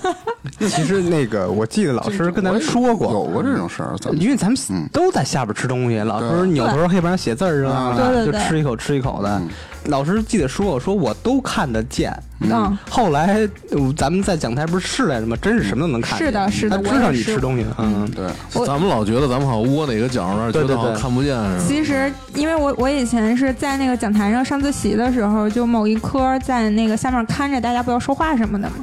[0.60, 9.40] 其实那个我记得老师跟咱们说有过，这种事儿，因为咱们嗯都在下边吃东西，老师对扭头黑板上写字儿啊，对对对就吃一口吃一口的。
[9.86, 12.10] 老师记得说我，说我都看得见。
[12.40, 15.36] 嗯，后来呃咱们在讲台不是试来着吗？
[15.40, 16.26] 真是什么都能看见。
[16.26, 18.26] 是的是的他知道你吃东西，嗯，对，
[18.66, 21.68] 咱们老觉得咱们好像窝哪个角那儿，觉对对对得好像看不见似的。
[21.68, 28.76] 其实，因为我我以前是在那个讲台上上自习的时候，就某一科在那个下面看着大家不要说话什么的嘛。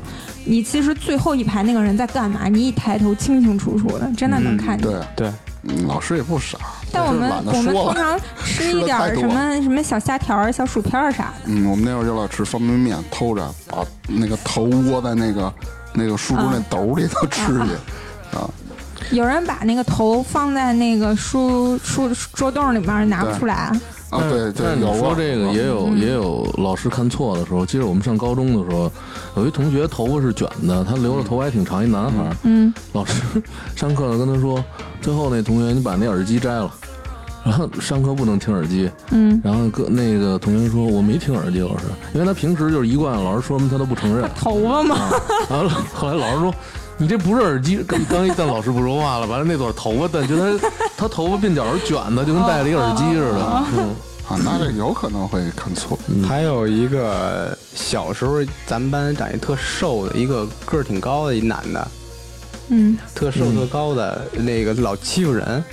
[0.46, 2.48] 你其实最后一排那个人在干嘛？
[2.48, 4.88] 你一抬头清清楚楚的，真的能看见。
[4.88, 5.32] 对，对。
[5.64, 6.58] 嗯老师也不傻，
[6.92, 7.72] 但我们我们。
[7.72, 11.34] 通常吃一点儿什么什么小虾条儿、小薯片儿啥的。
[11.46, 15.54] 嗯，我们那会儿就老吃方便面，偷着把那个头窝在那个
[15.94, 18.36] 那个书桌那斗里头吃去。
[18.36, 18.50] 啊，
[19.12, 23.72] 有人把那个头放在那个书书桌洞里面拿不出来。
[24.10, 27.64] 啊，对对，但是你有过说这个也有嗯也有老师看错的时候。
[27.64, 28.92] 记得我们上高中的时候，
[29.36, 32.36] 有一同学头发是卷的，他留的头发还挺长，一男孩儿。
[32.44, 33.22] 嗯，老师
[33.76, 34.64] 上课呢跟他说，
[35.02, 36.72] 最后那同学你把那耳机摘了，
[37.44, 38.90] 然后上课不能听耳机。
[39.12, 44.30] 嗯，然后个那个同学说我没听耳机，老师，因为他平时就是一贯老师说什么他都不承认。
[44.38, 44.98] 头发嘛，
[45.50, 46.54] 然后后来老师说。
[46.98, 53.64] 你这不是耳机，刚刚一但老师不说话了，完了那朵头发，但觉得他他头发鬓角是卷的，就跟戴了一个耳机似的。
[53.76, 53.96] 嗯
[54.32, 56.00] 啊，那这有可能会看错。
[56.28, 61.88] 还有一个小时候咱们班长一特瘦的一个个儿挺高的一男的，
[62.70, 65.64] 嗯，特瘦特高的那个老欺负人。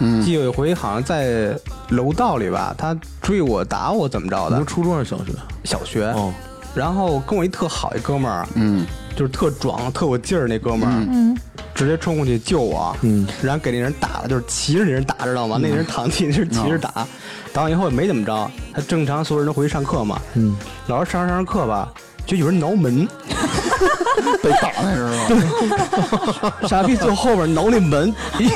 [0.00, 1.56] 嗯，记得有一回好像在
[1.90, 4.66] 楼道里吧，他追我打我怎么着的你说？
[4.66, 5.32] 初中还是小学？
[5.64, 6.32] 小学，哦，
[6.74, 8.84] 然后跟我一特好一哥们儿，嗯，
[9.16, 11.36] 就是特壮特有劲儿那哥们儿，嗯，
[11.74, 15.58] 直接冲过去救我，嗯，然后给那人打了，就是骑着那人打，知道吗？
[15.60, 17.06] 那人躺地，那是骑着打，
[17.52, 21.92] 打完以后也没怎么着，他正常所有人都回去上课嘛，嗯，老师上着上着课吧，
[22.26, 23.06] 就有人挠门，
[24.42, 26.52] 被打那是吗？
[26.68, 28.50] 傻逼坐后边挠那门，咦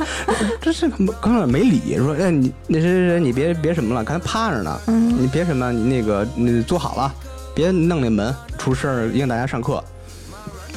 [0.60, 0.88] 这是
[1.20, 7.12] 刚开始没理，说哎你那谁谁谁你别别什么了，刚才趴着呢，你别什么，你那个你坐好了，
[7.54, 9.82] 别弄那门，出事儿影响大家上课，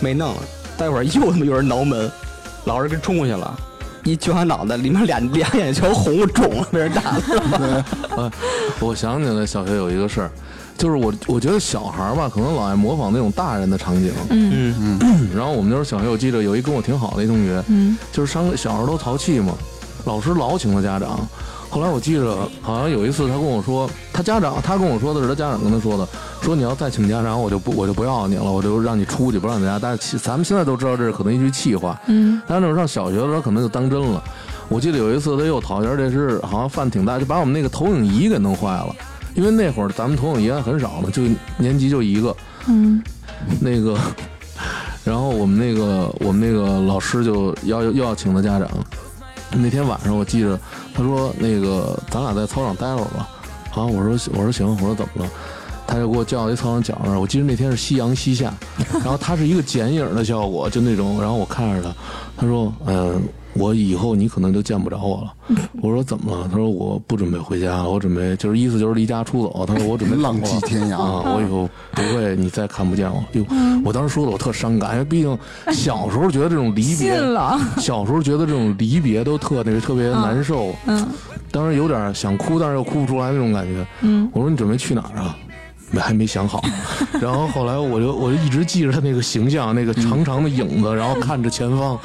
[0.01, 0.35] 没弄，
[0.77, 2.11] 待会儿又他妈有人挠门，
[2.65, 3.57] 老师给冲过去了。
[4.03, 7.85] 一揪他脑袋，里面俩俩眼球红肿了，被人打了。
[8.17, 8.31] 啊，
[8.79, 10.31] 我想起来小学有一个事儿，
[10.75, 14.11] 就是我我觉得小孩儿吧，可能老爱模仿那种大人的场景。
[14.31, 14.99] 嗯
[15.35, 19.53] 然后我们那时候小学，我记得有一跟我挺好的一同学，嗯，就是上小时候都淘气嘛，
[20.05, 21.19] 老师老请他家长。
[21.71, 26.05] 后来我记着好像有一次他跟我说，他家长他跟我说的是他家长跟他说的，
[26.41, 29.79] 说你要再请家长，我就不我就不要你了，我就让你出去，不让你在家。
[29.79, 34.21] 但是咱们现在都知道这是可能一句气话，嗯，但是那时候上小学的时候可能就当真了。
[34.67, 38.93] 我记得有一次他又讨厌这事，好像犯挺大，就把我们那个投影仪给弄坏了。
[39.34, 41.23] 因为那会儿咱们投影仪还很少呢，就
[41.57, 42.36] 年级就一个，
[42.67, 43.01] 嗯，
[43.62, 43.97] 那个，
[45.05, 48.67] 然后我们那个我们那个老师就要又要请他家长。
[49.53, 50.59] 那天晚上我记着，
[50.93, 53.27] 他说那个咱俩在操场待会儿吧。
[53.69, 55.31] 好，我说我说行，我说怎么了？
[55.87, 57.19] 他就给我叫到一操场角那儿。
[57.19, 58.53] 我记得那天是夕阳西下，
[59.03, 61.19] 然后他是一个剪影的效果，就那种。
[61.19, 61.93] 然后我看着他，
[62.37, 63.21] 他说：“嗯、
[63.53, 65.33] 我以后你可能就见不着我了。”
[65.81, 73.45] 我说：“怎么了？”他说：“我不准备回家，我准备就是意思就是离家出走。”他说：“我准备 浪迹 天涯啊，我以后不会你再看不见我。”哟，
[73.83, 75.37] 我当时说的我特伤感，因为毕竟
[75.73, 77.19] 小时候觉得这种离别
[77.77, 81.07] 小时候觉得这种离别都特那个特别难受，嗯
[81.51, 83.85] 当时有点想哭，但是又哭不出来那种感觉。
[84.01, 85.35] 嗯，我说你准备去哪儿啊？
[85.91, 86.62] 没还没想好，
[87.21, 91.99] 然后后来我就我就一直记着他那个形象，那个长长的影子， 然后看着前方，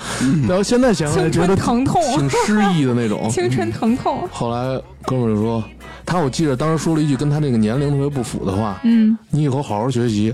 [0.49, 3.29] 然后现在想起来觉得疼痛，挺诗意的那种。
[3.31, 5.63] 青春疼痛，后来哥们儿就说，
[6.05, 10.33] 他我记得当时说了一句跟他那个年龄特别不符的话，嗯，你以后好好学习。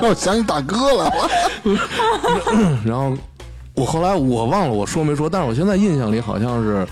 [0.00, 1.12] 让我想起大哥了。
[2.84, 3.16] 然后
[3.78, 6.84] 我后来我忘了我说没说，但是我现在印象里好像是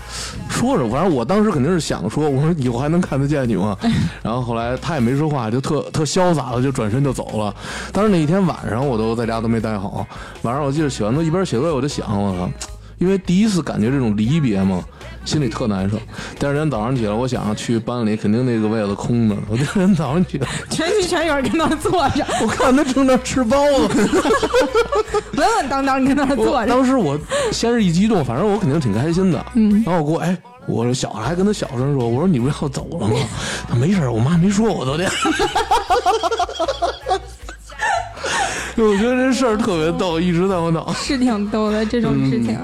[0.49, 3.77] 说着，反正我当时肯定是想说，我说以后还能看得见你吗？
[4.23, 7.53] 然后后来他也没说话，就特特潇洒的就转身就走了。
[7.91, 10.07] 但是那一天晚上我都在家都没待好，
[10.43, 12.49] 晚上我记得写完作业一边写作业我就想我操，
[12.97, 14.81] 因为第一次感觉这种离别嘛。
[15.27, 15.97] 心里特难受。
[16.39, 19.35] 第二天早上起来，我想去班里，肯定那个位子空着。
[19.49, 23.57] 我第二天早上起来，全体全员跟那儿坐着，我看他正在吃包
[23.89, 24.09] 子。
[25.35, 26.71] 稳稳当当跟那儿坐着。
[26.71, 27.19] 当时我
[27.51, 29.45] 先是一激动，反正我肯定挺开心的。
[29.55, 33.19] 嗯然后我给我哎，我说小还跟他小声说，我说你不要走了吗？
[33.67, 35.11] 他没事儿我妈没说我昨天。
[38.79, 40.93] 我觉得这事儿特别逗，一直在我脑。
[40.93, 42.57] 是挺逗的这种事情。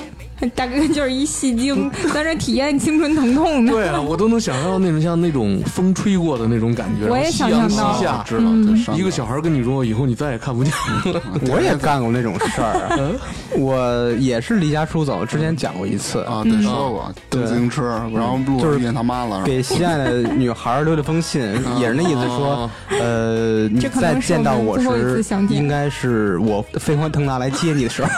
[0.56, 3.72] 大哥就是一戏精，在这体验青春疼痛呢。
[3.72, 8.74] 对啊，我都能想象到那种像那种风吹过的那种感觉，夕阳西想象到。
[8.76, 10.74] 下，一个小孩跟你说，以后你再也看不见
[11.14, 11.22] 了。
[11.50, 13.18] 我也干过那种事儿，
[13.58, 21.42] 我也是离家出走，之前讲过一次，啊，对，说过蹬自行车，然后路就是上遇见他妈了，给心爱的女孩留了封信，
[21.78, 28.10] 也是那意思说，呃，你再见到我时应该是我飞黄腾达来接你的时候。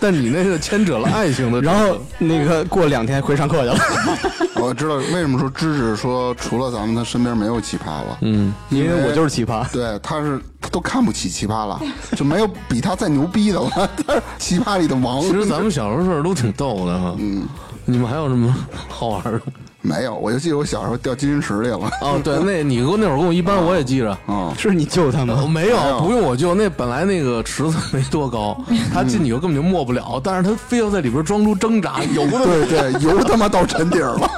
[0.00, 3.76] 但你那个牵扯了爱情的，然后那个过两天回上课去了，
[4.60, 8.18] 我知道为什么说芝芝说除了咱们，他身边没有奇葩了。
[8.22, 9.70] 嗯，因为我就是奇葩。
[9.72, 11.80] 对，他是他都看不起奇葩了，
[12.16, 13.90] 就没有比他再牛逼的了。
[14.06, 15.20] 他是奇葩里的王。
[15.20, 17.14] 其实咱们小时候事儿都挺逗的哈。
[17.18, 17.46] 嗯，
[17.84, 18.54] 你们还有什么
[18.88, 19.40] 好玩的？
[19.80, 21.90] 没有，我就记得我小时候掉金鱼池里了。
[22.02, 24.10] 哦，对，那你跟我那会儿跟我一般，我也记着。
[24.26, 25.46] 啊， 是你救他哦吗？
[25.50, 26.54] 没有没，有不用我救。
[26.54, 28.60] 那本来那个池子没多高，
[28.92, 34.28] 他进去以后根本就没不了，但是他非要在里边装出挣扎，游的对 对，游他妈到沉底儿了。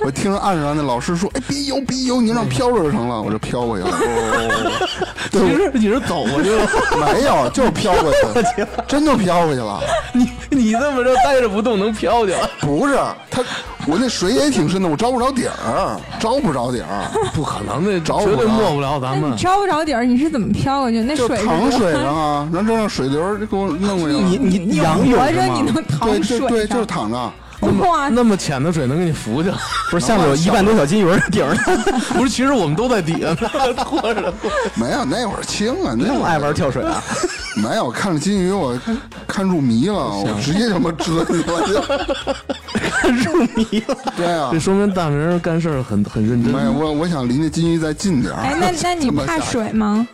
[0.00, 3.20] 我听着岸上那老师说：“哎，别游，别游，你让飘着就成了。
[3.22, 3.90] ”我就飘过去了。
[3.90, 4.88] 哦
[5.30, 6.66] 其实你是走过去了，
[6.98, 9.80] 没有，就是飘过去了，真就飘过去了。
[10.14, 12.38] 你 你这么着待着不动能飘掉？
[12.60, 12.94] 不是
[13.30, 13.42] 他，
[13.86, 19.36] 我那水也挺深的，我着不着底儿，着不着底儿， 不可能，的着不绝对着没不了咱们你。
[19.36, 20.04] 着不着底儿？
[20.04, 21.00] 你是怎么飘过去？
[21.02, 24.20] 那水是淌水上啊，然后就让水流就给我弄过去了。
[24.22, 27.32] 你你你仰泳活着是吗你能淌对水对对，上就是躺着。
[27.80, 29.50] 哇，那么浅的水能给你浮去？
[29.90, 31.76] 不是下面有一万多小金鱼儿顶着，
[32.14, 34.32] 不是，其实我们都在底下呢，拖着。
[34.74, 37.02] 没有，那会儿轻啊，那会儿那么爱玩跳水啊？
[37.56, 38.78] 没有看着金鱼，我
[39.26, 43.10] 看入迷了，我直接他妈折进去了就。
[43.10, 43.96] 入迷了。
[44.16, 46.52] 对啊这，说明大明干事儿很很认真。
[46.52, 48.40] 没有我我想离那金鱼再近点儿。
[48.42, 50.06] 哎，那那你怕水吗？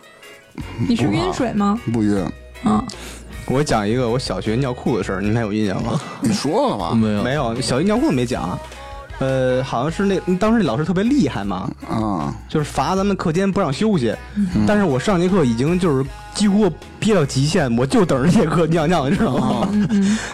[0.87, 1.77] 你是晕水吗？
[1.91, 2.25] 不晕，
[2.63, 2.81] 嗯，
[3.47, 5.99] 我讲一个我小学尿裤的事儿，你们还有印象吗？
[6.21, 6.93] 你说了吗？
[6.95, 8.57] 没有没有，小学尿裤没讲。
[9.19, 14.13] 呃，好像是那当时那老师特别厉害嘛，啊，就是罚咱们课间不让休息。
[14.35, 19.69] 嗯但是我上节课已经就是几乎憋到极限，我就等着这节课尿尿，你知道吗？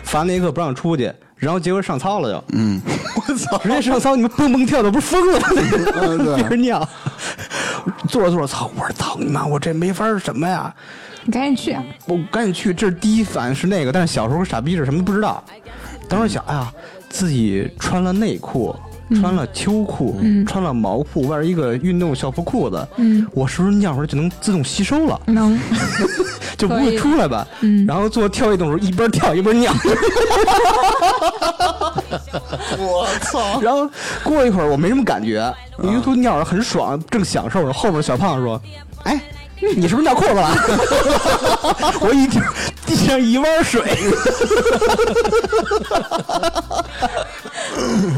[0.04, 2.82] 罚那节课不让出去，然后结果上操了就，嗯，
[3.15, 3.62] 我操！
[3.63, 5.47] 人家上操，你们蹦蹦跳的，不是疯了吗？
[6.02, 6.89] 嗯对 憋着尿，
[8.08, 8.71] 坐着坐着，操！
[8.76, 10.74] 我说操你妈，我这没法儿什么呀？
[11.26, 11.78] 你赶紧去。
[12.06, 15.44] 我赶紧去，这是第一反应是那个，但是小时候傻逼是什么都不知道。
[16.10, 16.72] 当时想，哎呀，
[17.10, 18.76] 自己穿了内裤，
[19.16, 25.58] 穿了秋裤，穿了毛裤，外边一个运动校服裤子，嗯我是不是尿出来就能自动吸收了，能，
[26.58, 27.48] 就不会出来吧？
[27.62, 29.74] 嗯然后做跳跃动作，一边跳一边尿。
[32.78, 33.60] 我操！
[33.64, 33.90] 然后
[34.24, 35.54] 过一会儿我没什么感觉，
[35.84, 37.72] 因为都尿着很爽，正享受着。
[37.72, 38.62] 后边小胖子说
[39.04, 39.22] ：“哎，
[39.78, 40.50] 你是不是尿裤子了？”
[42.02, 42.41] 我一听
[42.86, 43.82] 地上一汪水，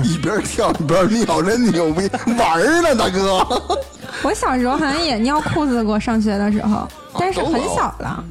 [0.04, 3.46] 一边跳一边尿，真牛逼，玩儿呢，大哥。
[4.22, 6.88] 我小时候好像也尿裤子过，上学的时候，
[7.20, 8.24] 但是很小了，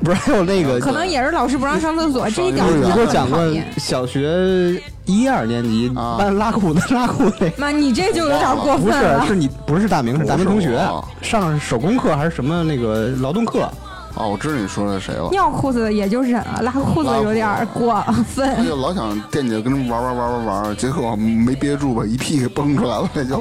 [0.04, 3.38] 不是还有那个可能也是老师不让上厕所，这一点你就给我讲过。
[3.76, 5.92] 小学一二年级
[6.38, 7.52] 拉裤子拉裤子那个。
[7.58, 9.18] 妈，你这就有点过，分了。
[9.18, 10.80] 不是是你不是大明，是大明同学
[11.20, 13.68] 上手工课还是什么那个劳动课？
[14.14, 15.28] 哦，我知道你说的谁了。
[15.30, 18.66] 尿裤子也就忍了，拉裤子有点过他分。
[18.66, 23.36] 就老想惦记着跟人玩玩玩玩玩，结果没憋住吧，一屁给崩出来了，那就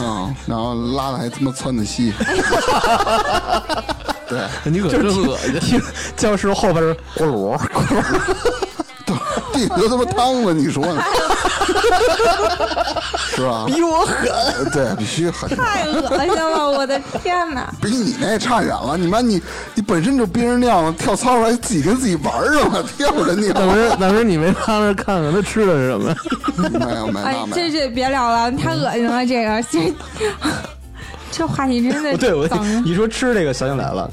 [0.00, 2.12] 嗯，然后拉的还他妈窜的稀。
[4.28, 5.58] 对， 你可真恶心。
[5.60, 5.80] 听
[6.16, 9.14] 教室后边是锅炉，锅炉，
[9.52, 11.02] 地都他妈汤了，你说呢？
[13.36, 13.64] 是吧？
[13.66, 14.70] 比我狠。
[14.72, 17.70] 对，必须狠，太恶心了，我的天哪！
[17.82, 18.96] 比你那差远了。
[18.96, 19.40] 你妈你
[19.74, 23.52] 你本身就憋着尿了，跳操还自己跟自己玩上了，跳着尿。
[23.52, 26.14] 大明儿，大明儿，你没趴那看看他吃的是什么？
[26.78, 27.54] 没有没有哎那，没有。
[27.54, 29.62] 这这别聊了，太恶心了，这个
[31.36, 32.48] 这这话题真的 对我。
[32.84, 34.10] 你说吃这个想起来了，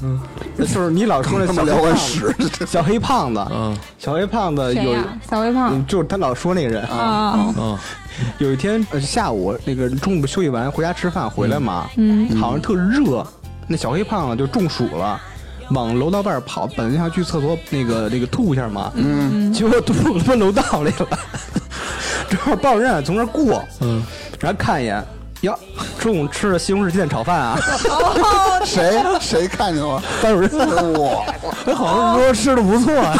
[0.58, 3.76] 就是你老说那他妈聊小黑胖完屎子，，小黑胖子，嗯。
[3.98, 4.94] 小黑胖子有？
[5.30, 5.70] 小黑胖。
[5.74, 6.84] 嗯就是他老说那个人。
[6.84, 7.78] 啊，嗯，
[8.38, 13.26] 有一天呃下午那个中午休息完回家吃饭回来嘛，嗯，好像特热，
[13.66, 15.20] 那小黑胖子就中暑了。
[15.70, 21.08] 往楼道外边跑，本来想去厕所那个那个吐一下嘛，嗯，结果吐他妈楼道里了，
[22.28, 24.04] 正好报人从那儿过，嗯，
[24.38, 25.02] 然后看一眼，
[25.44, 25.58] 哟，
[25.98, 27.58] 中午吃的西红柿鸡蛋炒饭啊，
[28.64, 30.02] 谁谁看见了？
[30.22, 31.22] 班主任，哇，
[31.74, 33.14] 好像说吃的不错啊。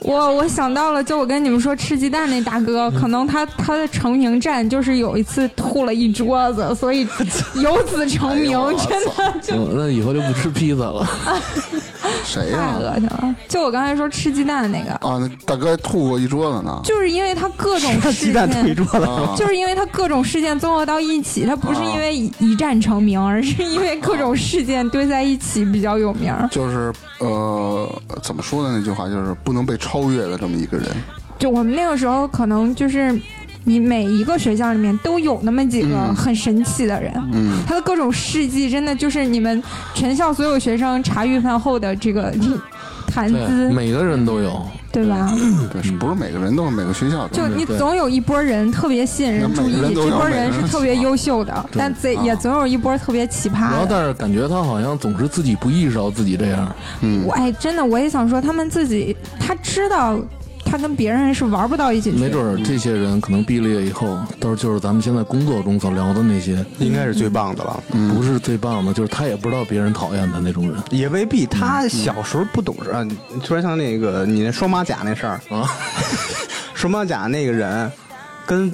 [0.00, 7.06] 我我想到了，就我跟你们说吃鸡蛋那大哥，可能他他的成名战就是有一次吐了一桌子，所以
[7.54, 11.06] 由此成名，哎真的就嗯那以后就不吃披萨了。
[12.24, 12.84] 谁呀太？
[12.84, 13.36] 恶心了。
[13.48, 16.80] 就我刚才说吃鸡蛋的那个，啊，那大哥还吐过一桌子呢。
[16.84, 18.76] 就是因为他各种 事鸡蛋退件。
[18.76, 26.34] 桌子，啊，就是因为他各种事件综合到一起，他不是因为一一战成名， 而是因为各种事件堆在一起比较有名。
[26.50, 28.76] 就是呃，怎么说呢？
[28.76, 30.86] 那句话就是不能被超越的这么一个人。
[31.38, 33.18] 就我们那个时候，可能就是
[33.64, 39.62] 你每一个学校里面都有那么几个嗯很神奇的人，嗯，他的各种事迹真的就是你们
[39.94, 42.34] 全校所有学生茶余饭后的这个
[43.06, 44.62] 谈，资，每个人都有。
[44.92, 45.32] 对吧？
[45.72, 53.86] 对，不是每个人都是每个学校都就你总有一波人特别吸引人注意，这波人是特别优秀的，但这也总有一波特别奇葩然后。
[53.88, 56.74] 但是感觉他好像总是自己不意识到自己这样。
[57.02, 60.18] 嗯我哎，真的，我也想说，他们自己他知道。
[60.70, 62.18] 他跟别人是玩不到一起去。
[62.18, 67.82] 没准儿这些人可能毕了业以后，到时候就是咱们现在工作中所聊的那些，应该是最棒的了。
[68.14, 73.02] 不是最棒的，就是他也不知道别人讨厌他那种人也未必，他小时候不懂事啊。
[73.02, 75.68] 你说像那个你那双马甲那事儿，啊。
[76.74, 77.90] 双马甲那个人
[78.46, 78.72] 跟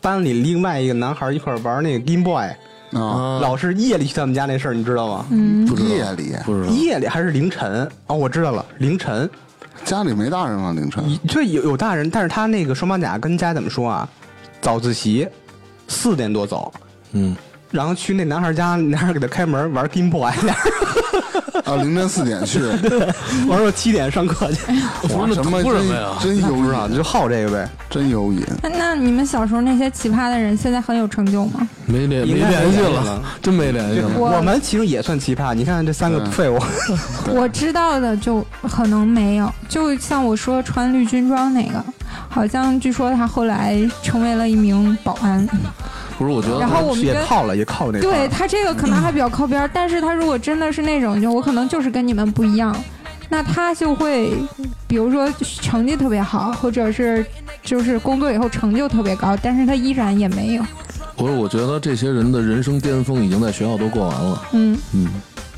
[0.00, 2.46] 班里另外一个男孩一块儿玩那个 Game Boy，
[2.92, 5.26] 啊，老是夜里去他们家那事儿，你知道吗？
[5.66, 6.72] 不知道夜里不知道。
[6.72, 7.88] 夜里还是凌晨？
[8.06, 9.28] 哦，我知道了，凌晨。
[9.84, 10.72] 家里没大人吗？
[10.72, 14.08] 凌晨一这有有大人，但是他那个双马甲跟家怎么说啊？
[14.60, 15.26] 早自习
[15.86, 16.72] 四点多走，
[17.12, 17.34] 嗯，
[17.70, 20.30] 然后去那男孩家，男孩给他开门玩 Game Boy，
[21.64, 22.60] 啊，凌晨四点去，
[23.46, 24.60] 玩到七点上课去。
[25.14, 27.68] 哇，那什么什么呀真真有不知道，瘾，就好这个呗。
[27.90, 28.42] 真有瘾。
[28.62, 31.68] 那那你们小时候那些奇葩的人，现在很有成就吗？
[31.86, 34.10] 没联没联系了了，真没联系了。
[34.16, 36.58] 我我们其实也算奇葩，你看这三个废物，
[37.28, 41.84] 我知道的就可能没有，就像我说穿绿军装那个，
[42.30, 45.46] 好像据说他后来成为了一名保安。
[46.18, 52.76] 不是，我觉得然后我们跟也靠了，也靠那个对他这个可能还比较靠边儿，但是他如果真的是那种，就我可能就是跟你们不一样，
[53.28, 54.32] 那他就会，
[54.86, 57.24] 比如说成绩特别好，或者是
[57.62, 60.62] 就是工作以后成就特别高，但是他依然也没有，
[61.16, 64.42] 不是，我觉得这些人的人生巅峰已经在学校都过完了。
[64.52, 64.76] 嗯。
[64.94, 65.06] 嗯，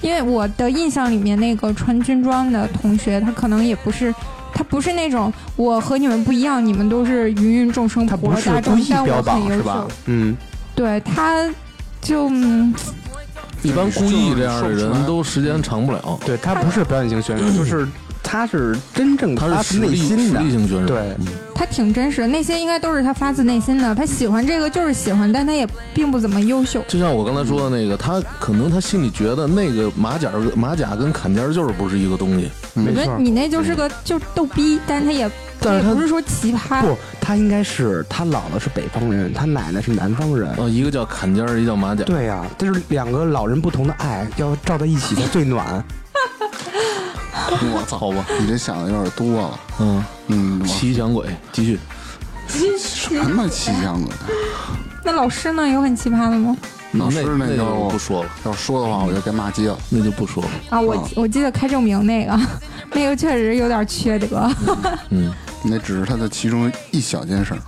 [0.02, 4.14] 因为我的印象里面，那个穿军装的同学，他可能也不是，
[4.54, 9.88] 他不是那种我和你们不一样，你们都是芸芸众生、他不普罗大众但我很优榜是吧秀。？
[10.06, 10.36] 嗯，
[10.80, 11.46] 对，他
[12.00, 12.74] 就嗯。
[13.62, 17.86] 一般故意这样的人都时间长不了，对他不是表演型选手，就是
[18.30, 20.52] 他是真正他是实力实心的力。
[20.52, 20.86] 型选手。
[20.86, 23.94] 对嗯他挺真实的，那些应该都是他发自内心的。
[23.94, 26.82] 他喜欢这个就是喜欢，但他也并不怎么优秀。
[26.88, 32.48] 就像我刚才说的那个，他可能他心里觉得那个马甲马甲跟坎肩儿就是不是一个东西。
[32.74, 33.16] 我觉得没错。
[33.18, 36.80] 你那就是个就逗逼，但他也但是他不是说奇葩。
[36.80, 40.54] 不，他应该是他姥姥是北方人，他奶奶是南方人。
[40.56, 42.04] 哦，一个叫坎肩儿，一个叫马甲。
[42.04, 45.84] 对呀、这是两个老人不同的爱，要照在一起才最暖。
[47.74, 49.60] 我操，好吧，你这想的有点多了。
[49.80, 51.78] 嗯，嗯，我骑响鬼，继续。
[52.78, 54.12] 什么奇想鬼？
[55.04, 56.56] 那老师呢，有很奇葩的吗？
[56.92, 59.78] 老师那就不说了，要说的话，我就该骂街了。
[59.88, 60.50] 那就不说了。
[60.70, 62.40] 啊，我啊我记得开证明那个，
[62.92, 64.50] 那个确实有点缺德。
[65.10, 67.60] 嗯，那只是他的其中一小件事儿。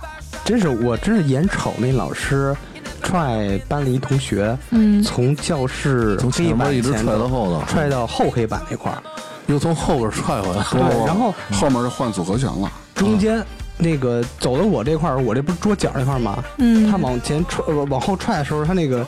[0.43, 2.53] 真是我真是眼瞅那老师
[3.01, 9.01] 踹班里一同学，嗯，从教室从黑板前面一直踹到后头，踹到后黑板那块儿，
[9.47, 10.63] 又从后边踹回来。
[10.71, 12.71] 对，然后后面就换组合拳了。
[12.95, 13.43] 中间
[13.77, 16.43] 那个走到我这块儿，我这不是桌角那块儿吗？
[16.57, 19.05] 嗯他往前踹，呃往后踹的时候，他那个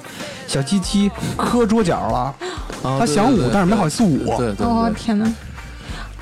[0.48, 2.18] 小鸡鸡磕桌角了。
[2.84, 4.26] 啊他想舞，但是没好意思舞。
[4.38, 5.32] 对对哦对，天哪，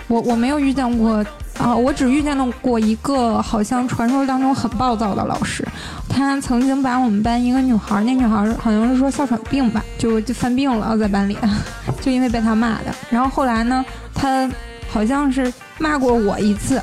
[0.07, 1.25] 我我没有遇见过
[1.57, 5.67] 啊，我只遇见了过一个好像传说当中很暴躁的老师，
[6.07, 11.37] 他曾经把我们班一个女孩，那女孩好像是说哮喘病吧，就就犯病了在班里，
[12.01, 12.93] 就因为被他骂的。
[13.09, 13.83] 然后后来呢，
[14.13, 14.49] 他
[14.89, 16.81] 好像是骂过我一次，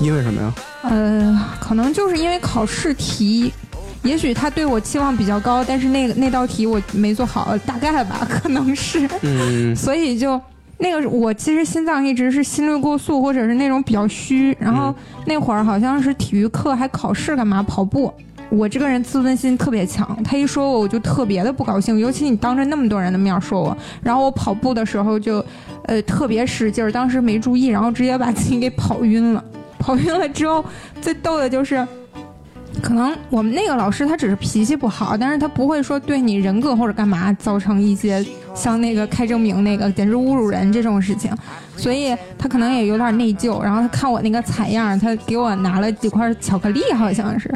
[0.00, 0.52] 因为什么呀？
[0.82, 3.52] 呃，可能就是因为考试题，
[4.02, 9.08] 也许他对我期望比较高，但是那个那道题我没做好，大概吧，可能是。
[9.20, 10.40] 嗯，所以就
[10.78, 14.56] 那个我其实心脏一直是心率过速，或者是那种比较虚。
[14.58, 14.92] 然后
[15.26, 18.12] 那会儿好像是体育课还考试干嘛跑步。
[18.50, 25.44] 我这个人自尊心特别强，他一说我我就特别的不高兴，尤其你当着那么多人的面说我，然后我跑步的时候就，
[25.84, 29.42] 呃，特别使劲儿，当时没注意，然后直接把自己给跑晕了。
[29.78, 30.64] 跑晕了之后，
[31.00, 31.84] 最逗的就是，
[32.80, 38.24] 可能我们那个老师他只是脾气不好，但是他不会说对你人格或者干嘛造成一些
[38.54, 41.34] 像那个开证明那个简直侮辱人这种事情，
[41.76, 43.60] 所以他可能也有点内疚。
[43.60, 47.52] 然后他看我那个采样，他给我拿了几块巧克力，好像是，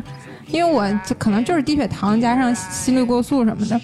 [0.48, 3.80] 因为我就可能就是低血糖加上心率过速什么的。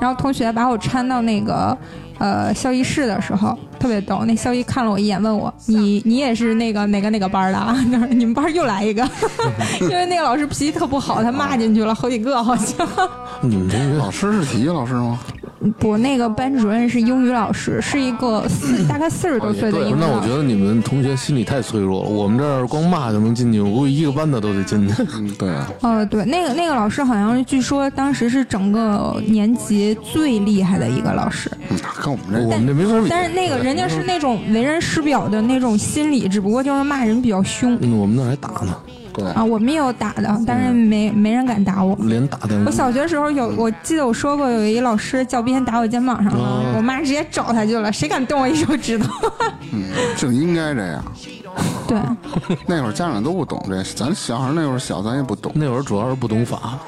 [0.00, 1.76] 然后同学把我搀到那个
[2.18, 4.24] 呃校医室的时候，特别逗。
[4.24, 9.06] 那校医看了我一眼，问我：“你你也是那个哪个哪个班的啊？”就是你们班又来一个，
[9.82, 12.88] 因为那个老师脾气特不好，他骂进去了好几个，好像。
[13.42, 15.18] 你们同学老师是体育老师吗？
[15.78, 20.20] 不，那个班主任是英语老师，是一个四大概四十多岁的英语那我。
[20.20, 22.08] 觉得你们同学心理太脆弱了。
[22.08, 24.94] 我们这儿光骂就能进去，我估计一个班的都得进去。
[25.16, 33.06] 嗯，对啊，呃，对，那个那个老师好像是据说当时是整个年级最厉害的一个老师，嗯，跟我们这我们这没法比。
[33.10, 38.74] 但是那个人家是那种为人师表的那种心理，只不过就是骂人比较凶嗯，我们那还打呢，
[39.20, 39.44] 对啊。
[39.44, 41.96] 我们也有打的，但是没没人敢打我。
[42.02, 49.08] 连打的我小学时候有，我记得我说过有一老师教鞭打我肩膀上了，我妈直接找他去了，谁敢动我一手指头？
[49.72, 49.82] 嗯，
[50.16, 51.04] 就应该这样。
[51.86, 51.98] 对，
[52.66, 55.50] 那会儿家长都不懂这，咱小孩那会儿小，咱也不懂。
[55.54, 56.78] 那会儿主要是不懂法，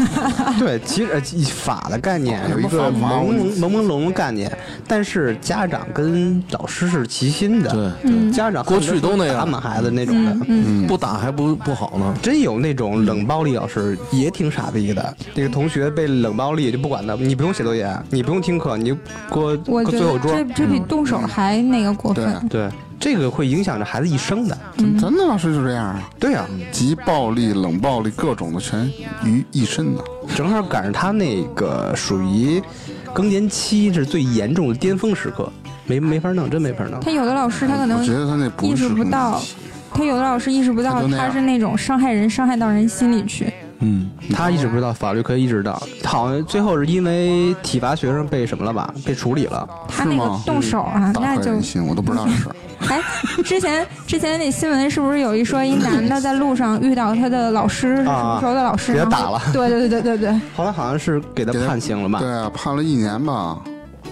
[0.58, 4.50] 对，其实呃法的概念有一个什么法朦朦朦胧的概念，
[4.86, 7.70] 但是家长跟老师是齐心的。
[8.02, 10.86] 对家长过去都那样打满孩子那种的。
[10.86, 12.14] 不打还不不好呢。
[12.22, 15.16] 真有那种冷暴力老师，也挺傻逼的。
[15.34, 20.44] 那个同学被冷暴力就不管他，你不用写作业，你不用听课，你就给我我觉得搁最后桌这。
[20.54, 22.48] 这比动手还那个过分。
[22.48, 22.68] 对，
[23.00, 24.56] 这个会影响着孩子一生的。
[24.76, 28.86] 咱咱的老师就这样啊，对呀、集暴力、冷暴力各种的全
[29.24, 30.04] 于一身的。
[30.36, 32.62] 正好赶上他那个属于
[33.14, 35.50] 更年期是最严重的巅峰时刻，
[35.86, 37.00] 没没法弄，真没法弄。
[37.00, 39.40] 他有的老师他可能我觉得他那意识不到，
[39.94, 43.50] 他有的老师意识不到他是那种伤害人、伤害到人心里去。
[43.82, 45.82] 嗯，他意识不到，法律可以意识到。
[46.04, 48.92] 好像最后是因为体罚学生被什么了吧？
[49.06, 49.66] 被处理了。
[49.88, 52.54] 他那个动手啊，大那就我都不知道这事儿。
[52.88, 53.00] 哎，
[53.44, 62.18] 之前之前那新闻是不是有一说一男的在路上遇到他的老师，是什么时候的老师，然后给他打了对对对对对对，后来好像是给他判刑了吧？
[62.18, 63.58] 对啊，判了一年吧，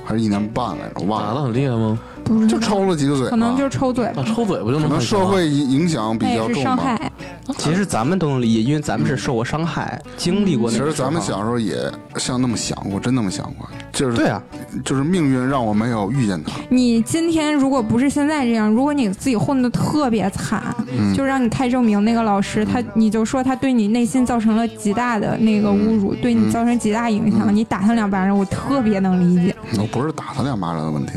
[0.04, 1.98] 还是一年半来着，我忘打的了，很厉害吗？
[2.28, 7.10] 不是就抽了几个嘴，可能就是抽嘴啊，巴，抽嘴不就可能社会影影响比那也是较重害。
[7.56, 10.90] 其实咱们都能理解，因为咱们是受过伤害，经历过其那其。
[10.90, 11.76] 实咱们小时候也
[12.16, 14.42] 像那么想过，真那么想过，就是对啊，
[14.84, 16.52] 就是命运让我没有遇见他。
[16.68, 20.62] 你今天如果不是现在这样，如果你自己混的特别惨，
[20.92, 21.14] 嗯。
[21.14, 31.12] 就让你开证明那个老师，他你就说他对你内心造成了极大的那个侮辱，对你造成极大影响，你打他两巴掌，我特别能理解，我不是打他两巴掌的问题，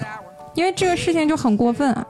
[0.53, 2.05] 因为这个事情就很过分啊。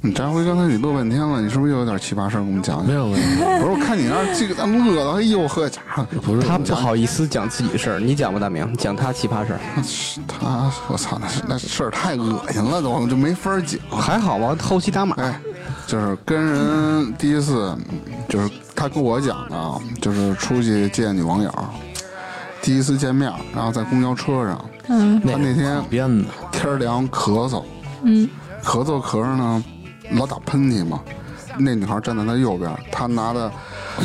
[0.00, 2.86] 你张辉刚才你乐半天了，你是不是又有点奇葩事儿给我们讲讲？
[2.86, 9.60] 没有没有，不是，我看你那儿这个咱们乐的，哎呦呵家伙，不是他不好意思讲自己的事儿，你讲吧，大明，讲他奇葩事儿，
[10.28, 13.80] 他我操，那那事儿太恶心了，都我就没法讲。
[13.98, 14.54] 还好吧？
[14.62, 15.40] 后期打码，哎，
[15.86, 17.74] 就是跟人第一次，
[18.28, 21.50] 就是他跟我讲的啊，就是出去见女网友，
[22.60, 27.62] 第一次见面，然后在公交车上，嗯他那天编的，天凉咳嗽，
[28.02, 28.28] 嗯，
[28.62, 29.62] 咳嗽咳着呢，
[30.12, 31.00] 老打喷嚏嘛。
[31.56, 33.48] 那女孩站在他右边，他拿着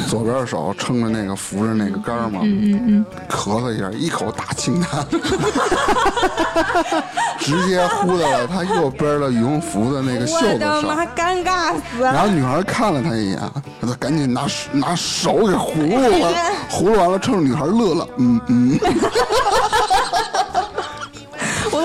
[0.08, 5.04] 左边的手撑着那个扶着那个杆儿嘛，嗯嗯咳嗽一下，一口大清痰，
[7.40, 10.84] 直接呼到了他右边的羽绒服的那个袖子上。
[11.16, 12.14] 尴尬死了！
[12.14, 13.40] 然后女孩看了他一眼，
[13.82, 16.32] 他赶紧拿拿手给葫芦了，
[16.70, 18.80] 葫芦完了，趁着女孩乐了，嗯嗯，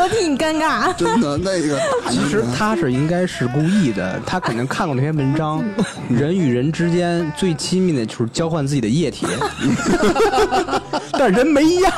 [0.05, 0.93] 我替你尴尬。
[0.95, 1.81] 真的那个
[2.11, 5.65] 其实他是应该是故意的，他肯定看过那篇文章。
[6.11, 9.27] 人与人之间最亲密的就是交换自己的液体，
[11.13, 11.91] 但人没要。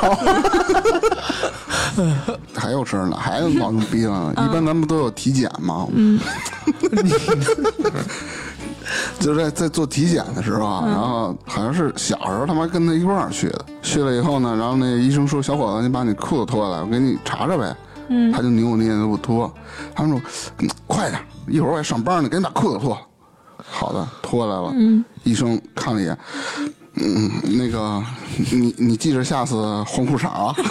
[2.55, 4.31] 还有事儿呢，还有老牛逼了。
[4.33, 6.17] 一般咱们都有体检吗，嗯，
[9.19, 17.75] 就是在在做体检的时候啊，然后好像是小时候他妈跟他一块儿去的，去了以后呢，然后那医生说：“小伙子，你把你裤子脱下来，我给你查查呗。”
[18.09, 19.53] 嗯，他就扭扭捏捏的不脱，
[19.95, 20.21] 他们说
[20.59, 22.97] ：“嗯快点，一会儿我还上班呢，赶紧把裤子脱。”
[23.69, 24.71] 好的，脱下来了。
[24.75, 26.17] 嗯，医生看了一眼，
[26.95, 28.01] 嗯，那个
[28.51, 30.55] 你你记着下次换裤衩啊。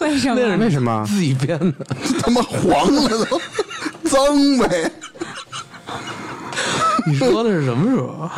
[0.00, 0.56] 为什么？
[0.58, 1.04] 为什么？
[1.08, 1.84] 自己编的，
[2.22, 3.40] 他妈黄了都，
[4.08, 4.90] 脏呗。
[7.06, 8.32] 你说的是什么时候啊？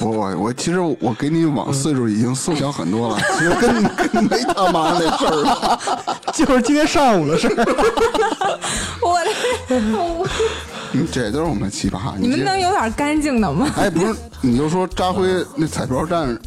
[0.00, 3.82] 我 我我，其实我给你往岁数已经缩小很多了，其实跟
[4.12, 5.80] 跟没他妈那事儿了。
[6.34, 7.54] 就是今天上午的事儿。
[9.02, 12.12] 我的，这都是我们奇葩。
[12.18, 13.66] 你们能有点干净的吗？
[13.78, 16.38] 哎，不是，你就说扎辉那彩票站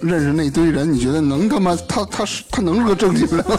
[0.00, 3.58] 认识那堆人，你觉得能他妈他他是他能是个正经人吗？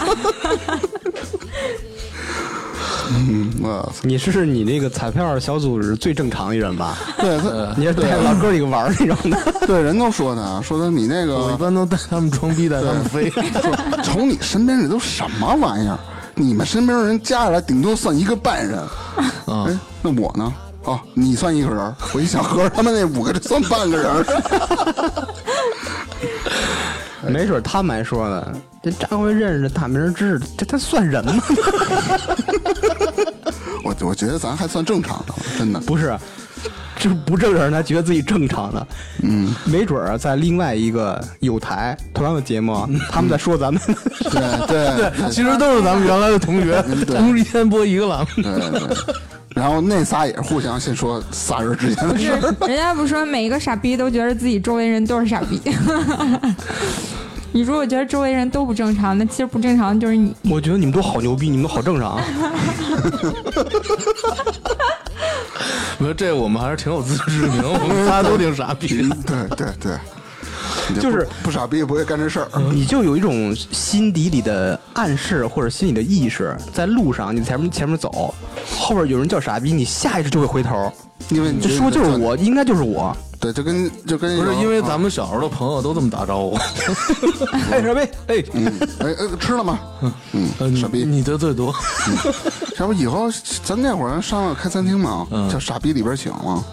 [3.14, 6.97] 嗯，我操， 你是你那个彩票小组是最正常的人吧？
[7.20, 9.38] 对他 你是带着老哥几个玩儿那种的。
[9.68, 13.30] 对人都说他，说他你那个我一般都带他们装逼，带他们飞。
[13.30, 15.97] 说瞅你身边这都什么玩意儿？
[16.36, 18.80] 你们身边人加起来顶多算一个半人。
[18.80, 20.53] 啊哎，那我呢？
[20.86, 21.93] 哦，你算一个人儿。
[22.14, 24.26] 我一想，合着他们那五个，这算半个人儿。
[27.28, 28.47] 没准他们还说呢，
[28.82, 31.43] 这张辉认识的大明知识，这他算人吗？
[34.04, 35.80] 我我觉得咱还算正常的，真的。
[35.80, 36.18] 不是，
[36.97, 38.88] 这不正常人他觉得自己正常的。
[39.24, 43.82] 嗯，没准儿在另外一个有台同样的节目，他们在说咱们。
[43.86, 48.28] 对 对对其实都是咱们原来的同学，对同时间播一个栏目。
[48.43, 49.16] 对对。
[49.56, 52.56] 然后那仨也是互相先说仨人之间的事儿。
[52.68, 55.60] 人家不说每一个傻逼都觉得自己周围人都是傻逼，
[57.54, 60.34] 你如果觉得周围人都不正常，那其实不正常的就是你。
[60.49, 62.20] 我觉得你们都好牛逼，你们都好正常。
[65.99, 69.16] 没有这我们还是挺有自知之明，我们仨都挺傻逼的。
[69.28, 69.97] 对对对，
[70.99, 72.47] 就是不不傻逼也不会干这事儿。
[72.71, 78.33] 你就有一种心底里的暗示或者心里的意识，在路上你前面前面走，
[78.77, 80.91] 后边有人叫傻逼，你下意识就会回头，
[81.29, 83.15] 因为这说就是我，应该就是我。
[83.39, 86.55] 对，就跟就跟不是因为啊咱们小时候的朋友都这么打招呼，
[87.71, 89.79] 哎，傻逼，哎，嗯，哎哎，吃了吗？
[90.01, 91.03] 呃 嗯，你傻逼。
[91.03, 91.73] 你得罪多。
[92.77, 93.31] 要不以后
[93.63, 96.63] 咱那会儿上了开餐厅嘛，叫傻逼里边请嘛。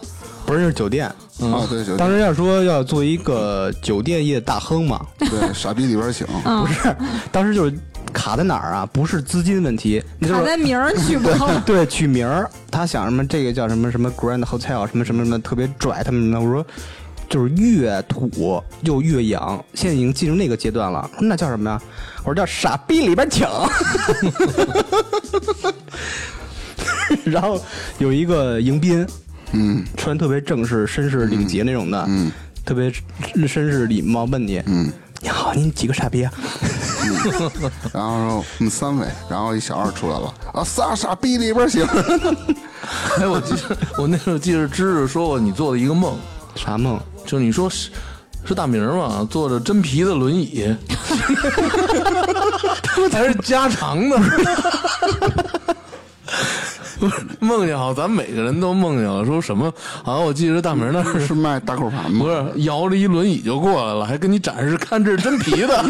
[0.44, 1.10] 不是那是酒店。
[1.40, 6.26] 啊，对，当时要说要做一个酒店业大亨嘛，对傻逼里边请。
[6.44, 6.96] 嗯不是，
[7.30, 7.72] 当时就是
[8.12, 8.88] 卡在哪儿啊？
[8.92, 11.48] 不是资金问题，那就是卡在名儿取不好。
[11.64, 16.66] 对，取名儿，他想什么这个叫什么什么 Grand Hotel 什么什么什么特别拽他们的，我说
[17.28, 21.08] 就是越土又越洋，现在已经进入那个阶段了。
[21.20, 21.80] 那叫什么呀？
[22.24, 23.46] 我说叫傻逼里边请。
[27.24, 27.58] 然后
[27.98, 29.06] 有一个迎宾，
[29.52, 32.30] 嗯穿特别正式、绅士、领结那种的，嗯。
[32.64, 32.92] 特别
[33.34, 34.92] 绅士礼貌问你，嗯，
[35.22, 36.30] 你好，你几个傻逼啊？
[37.94, 40.34] 然后说我们三位，然后一小二出来了。
[40.52, 41.86] 啊，仨傻逼里边行。
[43.18, 46.14] 哎，我记得我那时候记得知识说过你做的一个梦，
[46.54, 47.00] 啥梦？
[47.24, 47.90] 就你说是
[48.44, 50.76] 是大明嘛，坐着真皮的轮椅，
[53.10, 54.20] 还是加长的。
[56.98, 59.72] 不 是梦见好，咱每个人都梦见了，说什么？
[60.02, 62.24] 好像我记得大明那儿是卖大口盘吗？
[62.24, 65.84] 不是摇着一轮椅就过来了，还跟你展示看这是真皮的。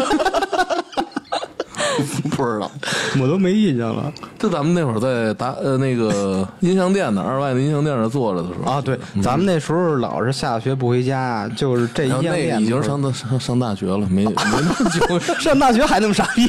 [2.30, 2.70] 不知道。
[3.20, 4.12] 我都没印象了。
[4.38, 15.18] 就咱们那会儿在达呃那个音像店呢二外的音像店那坐着的时候啊，对，咱们那时候老是下学不回家，就是这一样然后那已经上大上上大学了，没没那 么久。
[15.40, 16.48] 上大学还那么傻逼、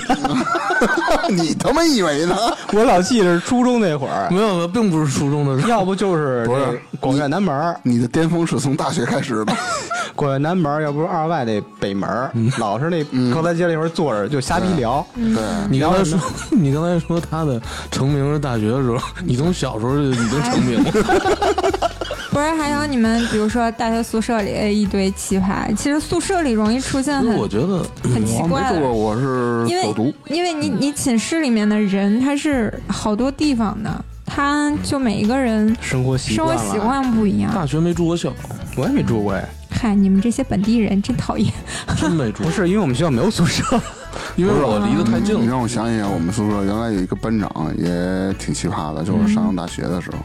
[1.34, 2.36] 你他妈以为呢？
[2.74, 5.70] 我老记着初中那会儿，没有，没有，并不是初中的时候。
[5.70, 9.54] 要不就是不是广院南门儿，你的巅峰是从大学开始的。
[10.16, 15.06] 广院南门，要不是二外那北门儿，老是那高台街那块儿坐着就瞎逼聊。
[15.40, 16.20] 对，你刚才说，
[16.52, 17.62] 你刚才说他的
[17.92, 20.92] 成名是大学的时候，你从小时候就已经成名了。
[22.32, 27.84] 不是，还有你们，比如说大学宿舍里一堆奇葩，其实宿舍里容易出现很我觉得，
[28.14, 30.14] 很奇怪没怪的住过，我是因为走读。
[30.28, 33.90] 因为你你寝室里面的人他是好多地方的，
[34.28, 37.52] 他就每一个人生活习生活惯，习惯不一样。
[37.54, 38.32] 大学没住过校，
[38.78, 41.52] 我也没住过哎，嗨，你们这些本地人真讨厌。
[41.98, 43.64] 真没住不，是因为我们学校没有宿舍，
[44.36, 45.42] 因为我离得太近了。
[45.42, 50.18] 你让我想起来，我们宿舍原来有一个班长也挺奇葩的，就是上大学的时候，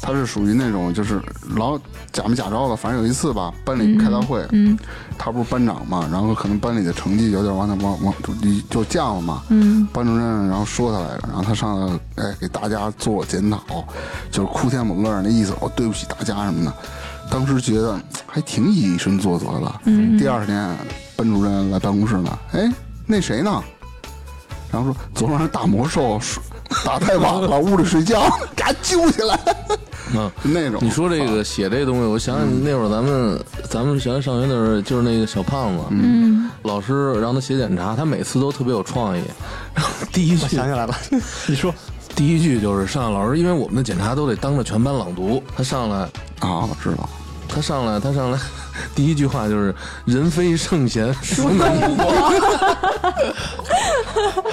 [0.00, 1.20] 他是属于那种就是
[1.54, 1.78] 老
[2.12, 2.74] 假模假招的。
[2.76, 4.76] 反正有一次吧，班里开大会，嗯
[5.16, 8.34] 他不是班长嘛，然后可能班里的成绩有点往那往往就
[8.68, 9.42] 就降了嘛。
[9.50, 13.84] 嗯班主任然后说他来着，然后他上来哎给大家做检讨，
[14.30, 16.72] 就是哭天抹泪儿那意思，哦对不起大家什么的。
[17.30, 19.72] 当时觉得还挺以身作则的。
[19.84, 20.76] 嗯第二天
[21.16, 22.70] 班主任来办公室呢，哎
[23.06, 23.62] 那谁呢？
[24.70, 26.18] 然后说昨晚上打魔兽
[26.84, 28.22] 打太晚了，屋里睡觉，
[28.56, 29.38] 给他揪起来。
[30.14, 39.22] 嗯，就 那种你说这个写这东西，我想起那会儿咱们咱们学上学的时候，就是那个小胖子，嗯，老师让他写检查，他每次都特别有创意。
[39.74, 40.94] 然 后第一我句想起来了，
[41.46, 41.74] 你说
[42.14, 45.96] 第一句就是上来老师，因为我们的检查都得当着全班朗读，他上来
[46.40, 47.08] 啊，我知道。
[47.54, 48.38] 他上来，他上来，
[48.94, 49.74] 第一句话就是
[50.06, 52.12] “人非圣贤，孰能无过”。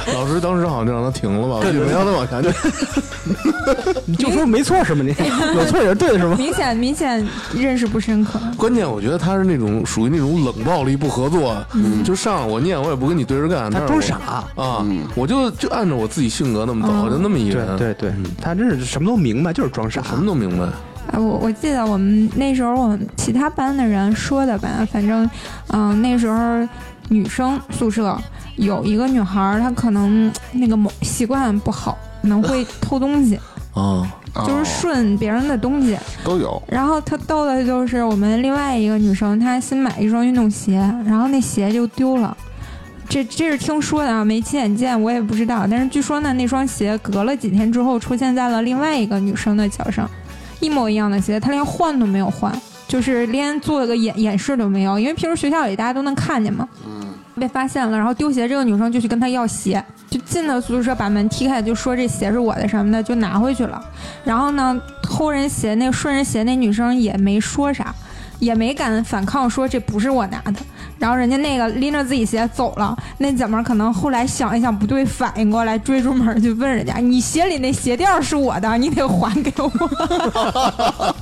[0.13, 2.53] 老师当时好像就让他停了吧，我记得没让他往下念。
[4.05, 5.03] 你就说没错是吗？
[5.03, 5.09] 你
[5.55, 6.35] 有错也是对的是吗？
[6.37, 7.25] 明显明显
[7.55, 8.39] 认识不深刻。
[8.57, 11.55] 关键我觉得他是那种属于那种冷暴力不合作，
[12.03, 14.17] 就上我念我也不跟你对着干，他装傻
[14.55, 14.85] 啊，
[15.15, 20.01] 我就就按照我自己性格那么走，就那么一人，对对对，他真是什么都明白，就是装傻。
[20.01, 20.65] 什么都明白。
[21.11, 25.29] 啊，我我记得我们那时候我们其他班的人说的吧，反正，
[25.67, 26.67] 嗯、那时候
[27.09, 28.17] 女生宿舍
[28.57, 33.39] 有一个女孩儿，她可能那个某习惯不好，可能会 偷东西，
[33.73, 35.97] 啊，就是哦顺别人的东西。
[36.23, 36.61] 都有。
[36.67, 40.75] 然后她逗的就是我们另外一个女生，她新买一双运动鞋，
[41.05, 42.37] 然后那鞋就丢了。
[43.07, 45.65] 这这是听说的啊，没亲眼见，我也不知道。
[45.67, 50.07] 但是据说呢，那双鞋隔了几天之后出现在了另外一个女生的脚上，
[50.59, 52.53] 一模一样的鞋，她连换都没有换，
[52.87, 56.67] 就是连做个演演示都没有，因为平时学校里大家都能看见嘛。
[57.35, 63.81] 被发现了，然后丢鞋这个女生就去跟他要鞋，就进了宿舍，把门踢开，就说这鞋是我的什么的，就拿回去了。
[64.25, 67.95] 然后呢，偷人鞋那顺人鞋那女生也没说啥，
[68.39, 70.55] 也没敢反抗说这不是我拿的。
[70.99, 79.71] 然后人家那个拎着自己鞋走了，那姐们儿可能后来想一想不对，反应过来追出门儿就问人家：“你鞋里那鞋垫是我的，你得还给我。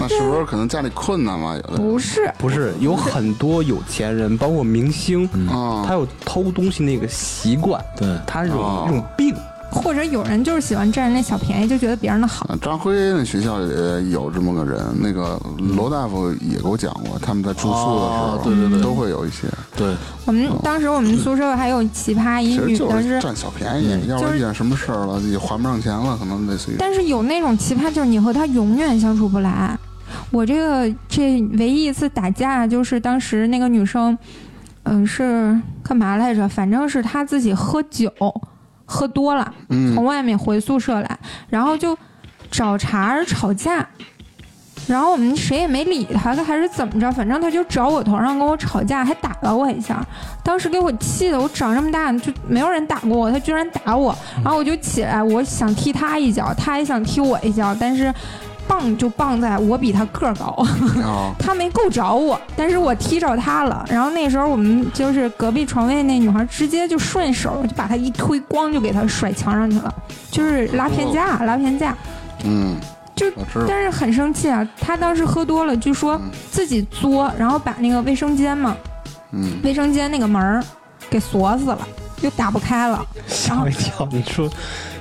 [0.00, 1.54] 那是不是可能家里困难嘛？
[1.54, 9.34] 有”的不是，不是有很多有钱人，包括明星，啊他有偷东西那个习惯，对他这种哦这种病。
[9.70, 12.46] 或者有人就是喜欢占人家小便宜，就觉得别人的好。
[12.48, 15.40] 呃张辉那学校也有这么个人，那个
[15.76, 19.46] 罗大夫也给我讲过，他们在住宿的时候，哦对对对都会有一些，
[19.76, 19.94] 对，
[20.26, 26.76] 我们当时我们宿舍还有奇葩，一女的是，占小便宜，要就是是遇见什么事儿了，也还不上钱了，可能类似于。
[26.78, 29.78] 但是有那种奇葩，就是你和他永远相处不来。
[30.30, 34.16] 我这个这唯一一次打架，就是当时那个女生，
[34.84, 36.48] 嗯、是干嘛来着？
[36.48, 38.10] 反正是她自己喝酒，
[38.90, 41.18] 喝多了，嗯从外面回宿舍来，
[41.50, 41.96] 然后就
[42.50, 43.86] 找茬儿吵架。
[44.86, 47.12] 然后我们谁也没理他，他还是怎么着？
[47.12, 50.02] 反正他就找我头上跟我吵架，还打了我一下。
[50.42, 54.16] 当时给我气的，我长这么大就没有人打过我，他居然打我。
[54.36, 58.10] 然后我就起来，我想踢他一脚，他也想踢我一脚，但是
[58.68, 60.64] 棒就棒在我比他个儿高，
[61.02, 63.84] 啊， 他没够着我，但是我踢着他了。
[63.88, 69.92] 然后那时候我们就是隔壁床位那女孩，直接就顺手就把他一推，咣就给他甩墙上去了，
[70.30, 71.96] 就是拉偏架，拉偏架。
[72.44, 72.76] 嗯，
[73.16, 73.26] 就
[73.66, 74.64] 但是很生气啊！
[74.80, 76.20] 他当时喝多了，据说
[76.52, 78.76] 自己作，然后把那个卫生间嘛，
[79.32, 80.62] 嗯，卫生间那个门儿
[81.10, 81.88] 给锁死了，
[82.20, 83.04] 又打不开了。
[83.26, 84.08] 吓我一跳！
[84.12, 84.48] 你说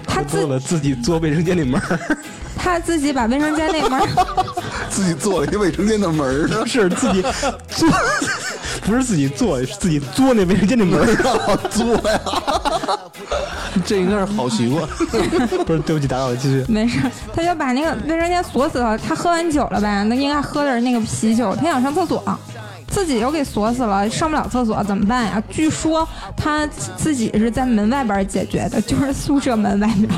[0.07, 2.17] 他自喝多了自己做卫生间那门儿，
[2.57, 4.07] 他自己把卫生间那门儿，
[4.89, 7.21] 自己做了一个卫生间的门儿， 不是自己
[7.69, 7.89] 做，
[8.81, 11.05] 不是自己做，是自己做那卫生间那门儿。
[11.23, 12.19] 让我做呀。
[13.85, 14.87] 这应该是好习惯。
[15.65, 16.65] 不是，对不起，打扰了，继续。
[16.67, 16.99] 没事，
[17.33, 18.97] 他就把那个卫生间锁死了。
[18.97, 20.03] 他喝完酒了吧？
[20.03, 22.23] 那应该喝的是那个啤酒，他想上厕所。
[22.97, 25.41] 自己又给锁死了，上不了厕所怎么办呀？
[25.51, 30.09] 据说他自己是在门外边解决的，就是宿舍门外边。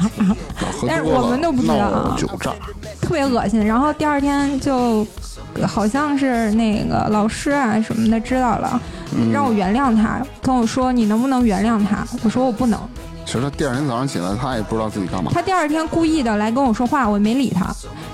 [0.88, 2.17] 但是我们都不知道啊
[3.01, 3.63] 特别恶心。
[3.65, 5.05] 然后第二天就
[5.67, 8.82] 好像是那个老师啊什么的知道了，
[9.34, 12.07] 让我原谅他，跟我说你能不能原谅他？
[12.23, 12.80] 我说我不能。
[13.30, 15.32] 其实他第二天早上起来，他也不知道自己干嘛。
[15.32, 17.67] 他第二天故意的来跟我说话，我没理他。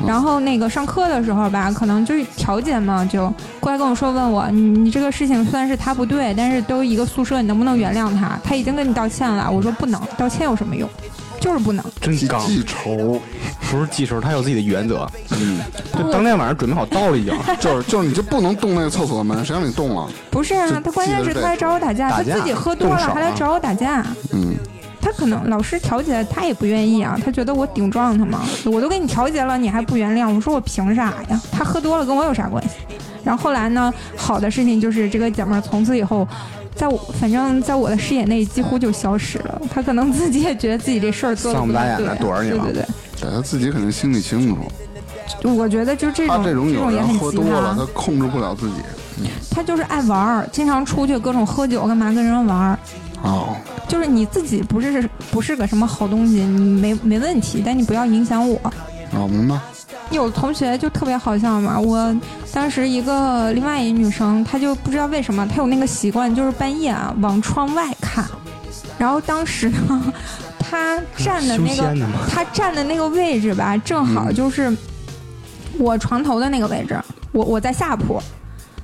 [0.05, 8.37] 然后那个上课的时候吧，可能就是调解嘛，就过来跟我说，问我你你这个事情虽然是他不对，但是都一个宿舍，你能不能原谅他？
[8.43, 9.49] 他已经跟你道歉了。
[9.49, 10.89] 我说不能，道歉有什么用？
[11.39, 11.81] 就是不能。
[12.01, 13.21] 记真刚，记仇，
[13.71, 15.09] 不是记仇，他有自己的原则。
[15.31, 15.61] 嗯，
[15.97, 17.33] 就当天晚上准备好刀了已经。
[17.61, 20.09] 就是就是你就不能动那个厕所门，谁让你动了？
[20.29, 24.05] 不是啊，他关键是他来找我打架，打架他自己喝多了啊还来找我打架。
[24.33, 24.55] 嗯，
[25.05, 31.39] 他可能老师调解，他也不愿意啊，他觉得我顶撞他嘛，我都给你调解了，你还不原谅，我说我凭啥呀？
[31.51, 32.77] 他喝多了跟我有啥关系？
[33.23, 36.27] 然后后来呢，好的事情就是这个姐们儿从此以后，
[36.73, 39.61] 在我反正在我的视野内几乎就消失了。
[39.71, 42.87] 他可能自己也觉得自己这事儿做的丧不打眼对的躲着你了对对对，
[43.21, 44.57] 对他自己肯定心里清楚，
[45.39, 48.77] 就我觉得就这种这种有人也很奇喝多了，他，控制不了自己。
[49.51, 52.79] 他就是爱玩儿，经常出去各种喝酒干嘛跟人玩儿。
[53.21, 53.55] 哦，
[53.87, 58.59] 就是你自己不是不是个什么好东西，你没没问题，但你不要影响我。
[59.11, 59.59] 哦，明白。
[60.11, 62.15] 有同学就特别好笑嘛，我
[62.53, 68.23] 当时一个另外一女生，她就不知道为什么，她有那个习惯，就是半夜啊往窗外看。
[68.97, 70.13] 然后当时呢，
[70.59, 71.95] 她站的那个
[72.29, 74.75] 她站的那个位置吧，正好就是
[75.79, 76.99] 我床头的那个位置，
[77.31, 78.21] 我我在下铺，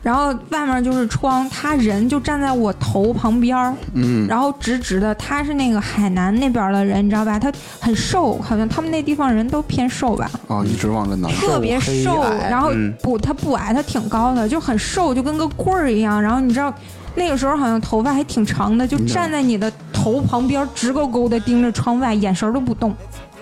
[0.04, 7.38] 然后外面就是窗，他人就站在我头旁边儿，嗯，然后直直的，他是那个海南那边的人，你知道吧？
[7.38, 11.32] 他很瘦，好像他们那地方人都偏瘦吧，哦，一直往这南。
[11.34, 12.24] 特别瘦。
[12.50, 16.20] 然后嗯不，他不矮，他挺高的，就很瘦，就跟个棍儿一样。
[16.20, 16.74] 然后你知道，
[17.14, 22.96] 那个时候好像头发还挺长的，就站在你的头旁边，直勾勾的盯着窗外，眼神都不动。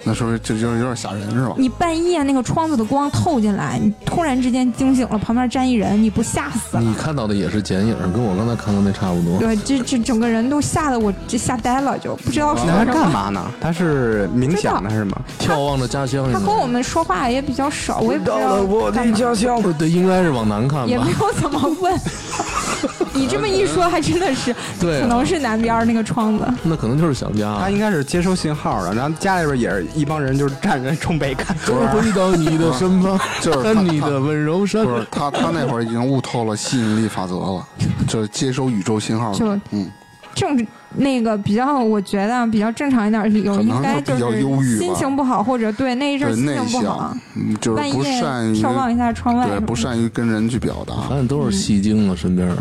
[0.03, 1.53] 那时候就就有点吓人是吧？
[1.57, 6.81] 你半夜那个窗子的光透进来，你突然之间惊醒了，旁边站一人，你不吓死了？
[6.81, 9.37] 你看到的也是剪影，跟我刚才看到那差不多。
[9.39, 12.93] 对，这这整个人都吓得我这吓呆了，就不知道说那他什么。
[12.93, 13.45] 干嘛呢？
[13.59, 15.21] 他是冥想呢，还是什么？
[15.39, 21.05] 眺望着家乡，他和我们说话也比较少，我也不知道干嘛乡， 对，应该是往南看吧也没。
[21.19, 21.93] 有怎么问。
[23.13, 26.45] 你这么一说，还真的是，对啊可能是南边那个窗子。
[26.63, 27.57] 那可能就是想家。
[27.59, 31.55] 他应该是接收信号的，然后家里边也是一帮人，就是站着冲北看。
[31.67, 37.67] 我 回到你的身旁， 就是你的温柔闪不是他，他那会儿已经悟透了吸引力法则了，
[38.07, 39.33] 就是接收宇宙信号。
[39.33, 39.89] 就嗯，
[40.33, 44.85] 这种那个比较，我觉得比较正常一点的理由，可能应该就是比较忧郁吧。
[44.85, 47.15] 心情不好，或者对那一阵心情不好。
[47.61, 52.55] 就是不善于眺望一下窗外对不善于跟人去表达，反正都是戏精啊，身边儿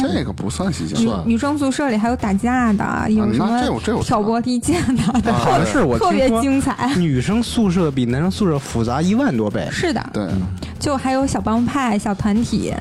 [0.00, 1.00] 这个不算戏精。
[1.00, 3.60] 女算女生宿舍里还有打架的，有什么
[4.02, 6.94] 挑拨离间的， 好像是我特别精彩。
[6.96, 9.68] 女生宿舍比男生宿舍复杂一万多倍。
[9.70, 10.28] 是的，对，
[10.78, 12.72] 就还有小帮派、小团体，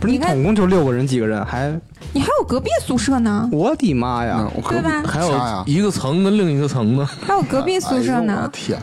[0.00, 1.70] 不是你你看总共就六个人几个人，还
[2.12, 4.46] 你还有隔壁宿舍呢，我的妈呀。
[4.68, 5.02] 对吧？
[5.06, 8.78] 还有一个层跟另一个层的，还有隔壁宿舍呢，天，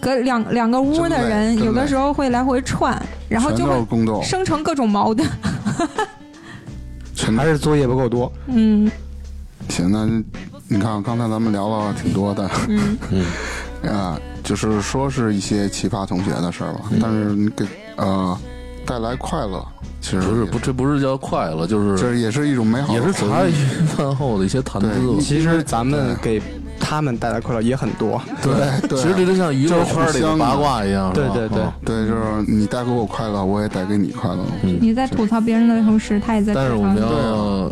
[0.00, 5.28] 隔两两个屋的人，有的时候会来回串，然后就会生成各种矛盾。
[7.24, 8.30] 全还是作业不够多。
[8.46, 8.90] 嗯。
[9.70, 10.04] 行，那
[10.68, 12.98] 你看刚才咱们聊了挺多的， 嗯，
[13.90, 17.64] 啊，就是说是一些奇葩同学的事儿吧，但是你给
[17.96, 18.38] 呃
[18.84, 19.64] 带来快乐，
[20.02, 23.52] 其实不是不，这不是叫快乐，就是这也是一种美好的也是茶余
[23.86, 25.18] 饭后的一些谈资。
[25.20, 26.42] 其实咱们给
[26.78, 28.20] 他们带来快乐也很多。
[28.42, 28.52] 对
[28.88, 31.62] 对，其实这就像娱乐圈里的八卦一样，对对对。
[31.62, 34.44] 啊对，就是你带给我快乐，我也带给你快乐。
[34.62, 37.12] 你在吐槽别人的同时，他也在吐但是我们槽你。
[37.12, 37.70] 要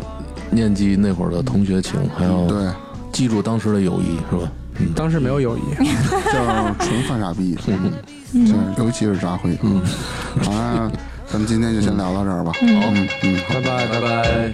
[0.51, 2.67] 念记那会儿的同学情，还要对，
[3.11, 4.51] 记住当时的友谊，是吧？
[4.79, 5.61] 嗯，当时没有友谊，
[6.31, 7.57] 叫纯犯傻逼，
[8.33, 9.81] 嗯，是尤其是扎辉，嗯，
[10.43, 10.91] 好，那
[11.27, 13.53] 咱们今天就先聊到这儿吧，好，嗯嗯，好。
[13.55, 13.87] 拜拜。
[13.87, 14.53] 拜拜。